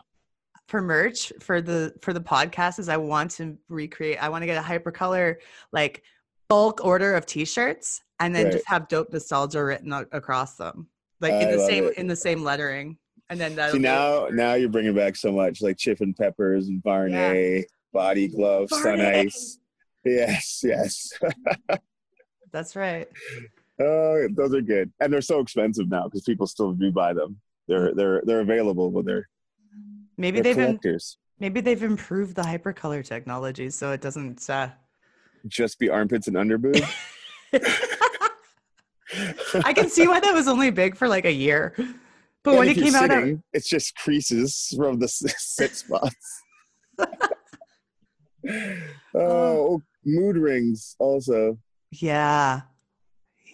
[0.67, 4.47] for merch for the for the podcast is i want to recreate i want to
[4.47, 5.37] get a hypercolor
[5.73, 6.03] like
[6.49, 8.53] bulk order of t-shirts and then Right.
[8.53, 10.89] just have dope nostalgia written a- across them
[11.21, 11.97] like in I the same it.
[11.99, 12.99] in the same lettering
[13.31, 16.69] and then that See now, now you're bringing back so much, like Chip and Peppers
[16.69, 19.59] and Barney, Body Glove, Sun Ice.
[20.05, 21.11] Yes, yes.
[22.53, 23.09] that's right
[23.81, 27.41] Oh, those are good, and they're so expensive now because people still do buy them.
[27.67, 29.29] They're they're they're available, but they're
[30.17, 31.19] maybe they're they've collectors.
[31.41, 34.69] maybe they've improved the hypercolor technology so it doesn't uh
[35.47, 36.83] Just be armpits and underboob.
[39.65, 41.73] i can see why that was only big for like a year
[42.45, 46.43] but And when it came out uh, sitting, it's just creases from the sit spots.
[49.15, 51.59] oh, mood rings also.
[51.91, 52.61] Yeah.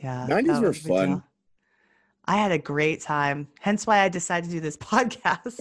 [0.02, 0.26] Yeah.
[0.28, 1.08] 90s were was a big fun.
[1.08, 1.24] deal.
[2.24, 3.46] I had a great time.
[3.60, 5.56] Hence why I decided to do this podcast.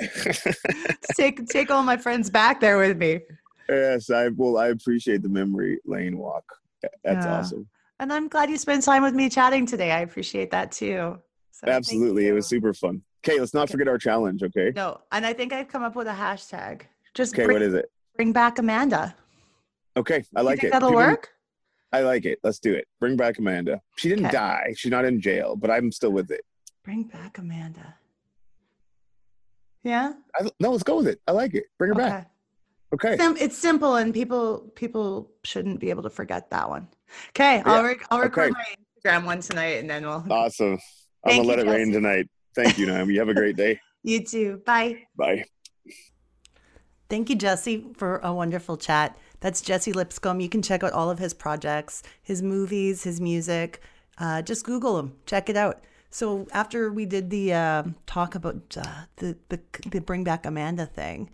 [1.16, 3.22] take take all my friends back there with me.
[3.70, 6.44] Yes, I well, I appreciate the memory lane walk.
[6.82, 7.40] That's Yeah.
[7.40, 7.68] awesome.
[8.00, 9.92] And I'm glad you spent time with me chatting today.
[9.92, 11.20] I appreciate that too.
[11.52, 13.02] So Absolutely, it was super fun.
[13.26, 14.42] Okay, let's not forget our challenge.
[14.44, 14.72] Okay.
[14.76, 16.84] No, and I think I've come up with a hashtag.
[17.14, 17.92] Just Okay, bring, what is it?
[18.16, 19.14] bring back Amanda.
[19.98, 20.72] Okay, I You like think it.
[20.72, 21.30] That'll People- work.
[21.92, 22.40] I like it.
[22.44, 22.88] Let's do it.
[23.00, 23.82] Bring back Amanda.
[23.98, 24.34] She didn't Okay.
[24.38, 24.74] die.
[24.78, 26.46] She's not in jail, but I'm still with it.
[26.84, 27.96] Bring back Amanda.
[29.84, 30.14] Yeah.
[30.36, 31.20] I, no, let's go with it.
[31.28, 31.66] I like it.
[31.78, 32.30] Bring her back.
[32.94, 33.18] Okay.
[33.18, 36.88] Sim- it's simple, and people people shouldn't be able to forget that one.
[37.30, 38.64] Okay, I'll Yeah, rec- I'll record okay.
[39.04, 40.26] my Instagram one tonight, and then we'll.
[40.32, 40.74] Awesome.
[41.24, 42.28] I'm Thank gonna let you, it rain tonight.
[42.56, 43.14] Thank you, Naomi.
[43.14, 43.80] You have a great day.
[44.02, 44.62] You too.
[44.66, 45.04] Bye.
[45.18, 45.44] Bye.
[47.10, 49.18] Thank you, Jesse, for a wonderful chat.
[49.42, 50.40] That's Jesse Lipscomb.
[50.40, 53.82] You can check out all of his projects, his movies, his music.
[54.18, 55.18] Uh, just Google him.
[55.26, 55.84] Check it out.
[56.12, 59.60] So after we did the uh, talk about uh, the, the
[59.92, 61.30] the bring back Amanda thing,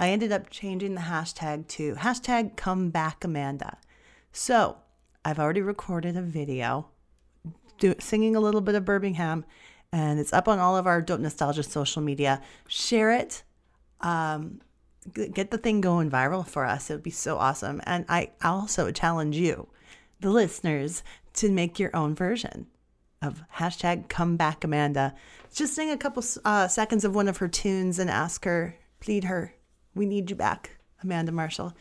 [0.00, 2.90] I ended up changing the hashtag to hashtag come
[3.22, 3.76] Amanda.
[4.32, 4.78] So
[5.24, 6.88] I've already recorded a video
[7.78, 9.44] do, singing a little bit of Birmingham,
[9.92, 12.40] and it's up on all of our Dope Nostalgia social media.
[12.66, 13.42] Share it.
[14.00, 14.60] Um,
[15.12, 16.88] get the thing going viral for us.
[16.88, 17.82] It would be so awesome.
[17.84, 19.68] And I also challenge you,
[20.20, 21.02] the listeners,
[21.34, 22.68] to make your own version
[23.20, 25.14] of hashtag come Amanda.
[25.52, 29.24] Just sing a couple uh, seconds of one of her tunes and ask her, plead
[29.24, 29.54] her,
[29.94, 31.74] we need you back, Amanda Marshall.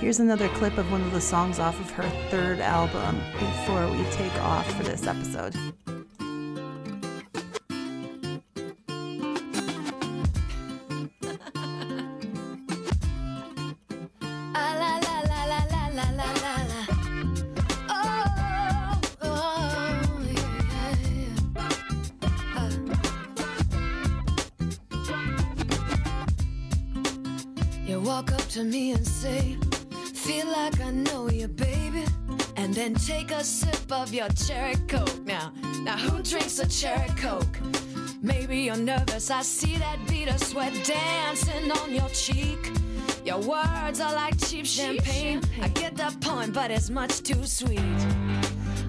[0.00, 4.04] Here's another clip of one of the songs off of her third album before we
[4.10, 5.54] take off for this episode.
[29.04, 29.56] And say,
[30.14, 32.04] Feel like I know you, baby.
[32.56, 35.24] And then take a sip of your cherry coke.
[35.26, 35.52] Now,
[35.82, 37.58] now who drinks a cherry coke?
[38.22, 39.30] Maybe you're nervous.
[39.30, 42.70] I see that bead of sweat dancing on your cheek.
[43.24, 45.42] Your words are like cheap champagne.
[45.60, 48.00] I get the point, but it's much too sweet.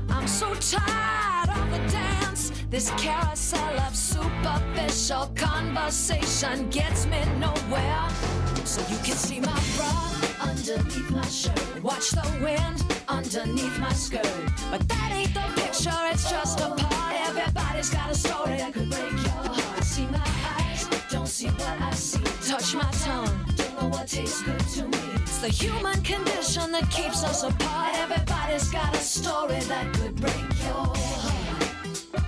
[0.09, 2.51] I'm so tired of the dance.
[2.69, 8.44] This carousel of superficial conversation gets me nowhere.
[8.65, 10.11] So you can see my bra
[10.41, 11.83] underneath my shirt.
[11.83, 14.27] Watch the wind underneath my skirt.
[14.71, 17.15] But that ain't the picture, it's just a part.
[17.29, 19.83] Everybody's got a story that could break your heart.
[19.83, 20.19] See my
[20.57, 22.23] eyes, don't see what I see.
[22.49, 24.97] Touch my tongue, don't know what tastes good to me.
[25.21, 27.95] It's the human condition that keeps us apart.
[27.99, 32.25] Everybody's got a story that could break your heart.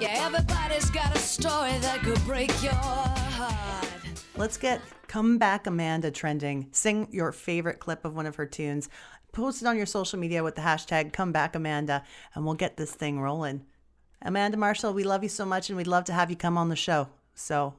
[0.00, 3.52] Yeah, everybody's got a story that could break your heart.
[4.36, 4.80] Let's get
[5.12, 6.68] Come Back Amanda trending.
[6.72, 8.88] Sing your favorite clip of one of her tunes.
[9.30, 12.02] Post it on your social media with the hashtag Come Back Amanda,
[12.34, 13.66] and we'll get this thing rolling.
[14.22, 16.70] Amanda Marshall, we love you so much, and we'd love to have you come on
[16.70, 17.10] the show.
[17.34, 17.74] So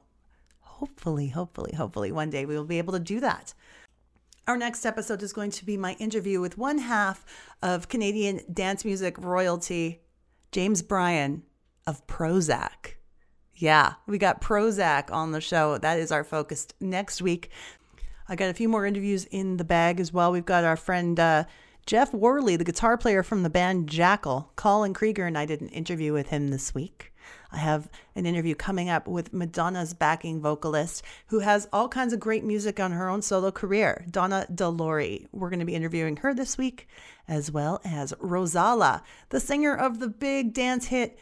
[0.60, 3.52] hopefully, hopefully, hopefully one day we will be able to do that.
[4.46, 7.26] Our next episode is going to be my interview with one half
[7.60, 10.02] of Canadian dance music royalty,
[10.52, 11.42] James Bryan
[11.84, 12.94] of Prozzäk.
[13.56, 15.78] Yeah, we got Prozzäk on the show.
[15.78, 17.50] That is our focus next week.
[18.28, 20.32] I got a few more interviews in the bag as well.
[20.32, 21.44] We've got our friend uh,
[21.86, 24.48] Jeff Worley, the guitar player from the band Jackyl.
[24.56, 27.12] Colin Krieger and I did an interview with him this week.
[27.52, 32.18] I have an interview coming up with Madonna's backing vocalist who has all kinds of
[32.18, 35.28] great music on her own solo career, Donna De Lory.
[35.30, 36.88] We're going to be interviewing her this week,
[37.28, 41.18] as well as Rozalla, the singer of the big dance hit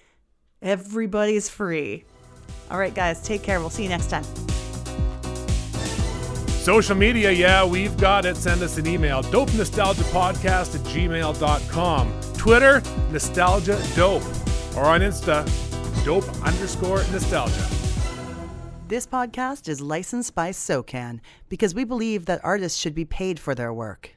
[0.63, 2.05] Everybody's Free.
[2.71, 3.61] All right, guys, take care.
[3.61, 4.25] We'll see you next time.
[6.63, 8.37] Social media, yeah, we've got it.
[8.37, 9.21] Send us an email.
[9.23, 12.21] Dope Nostalgia Podcast at gmail.com.
[12.37, 14.23] Twitter, Nostalgia Dope.
[14.77, 15.45] Or on Insta,
[16.05, 17.69] Dope underscore Nostalgia.
[18.89, 23.55] This podcast is licensed by SOCAN because we believe that artists should be paid for
[23.55, 24.11] their work.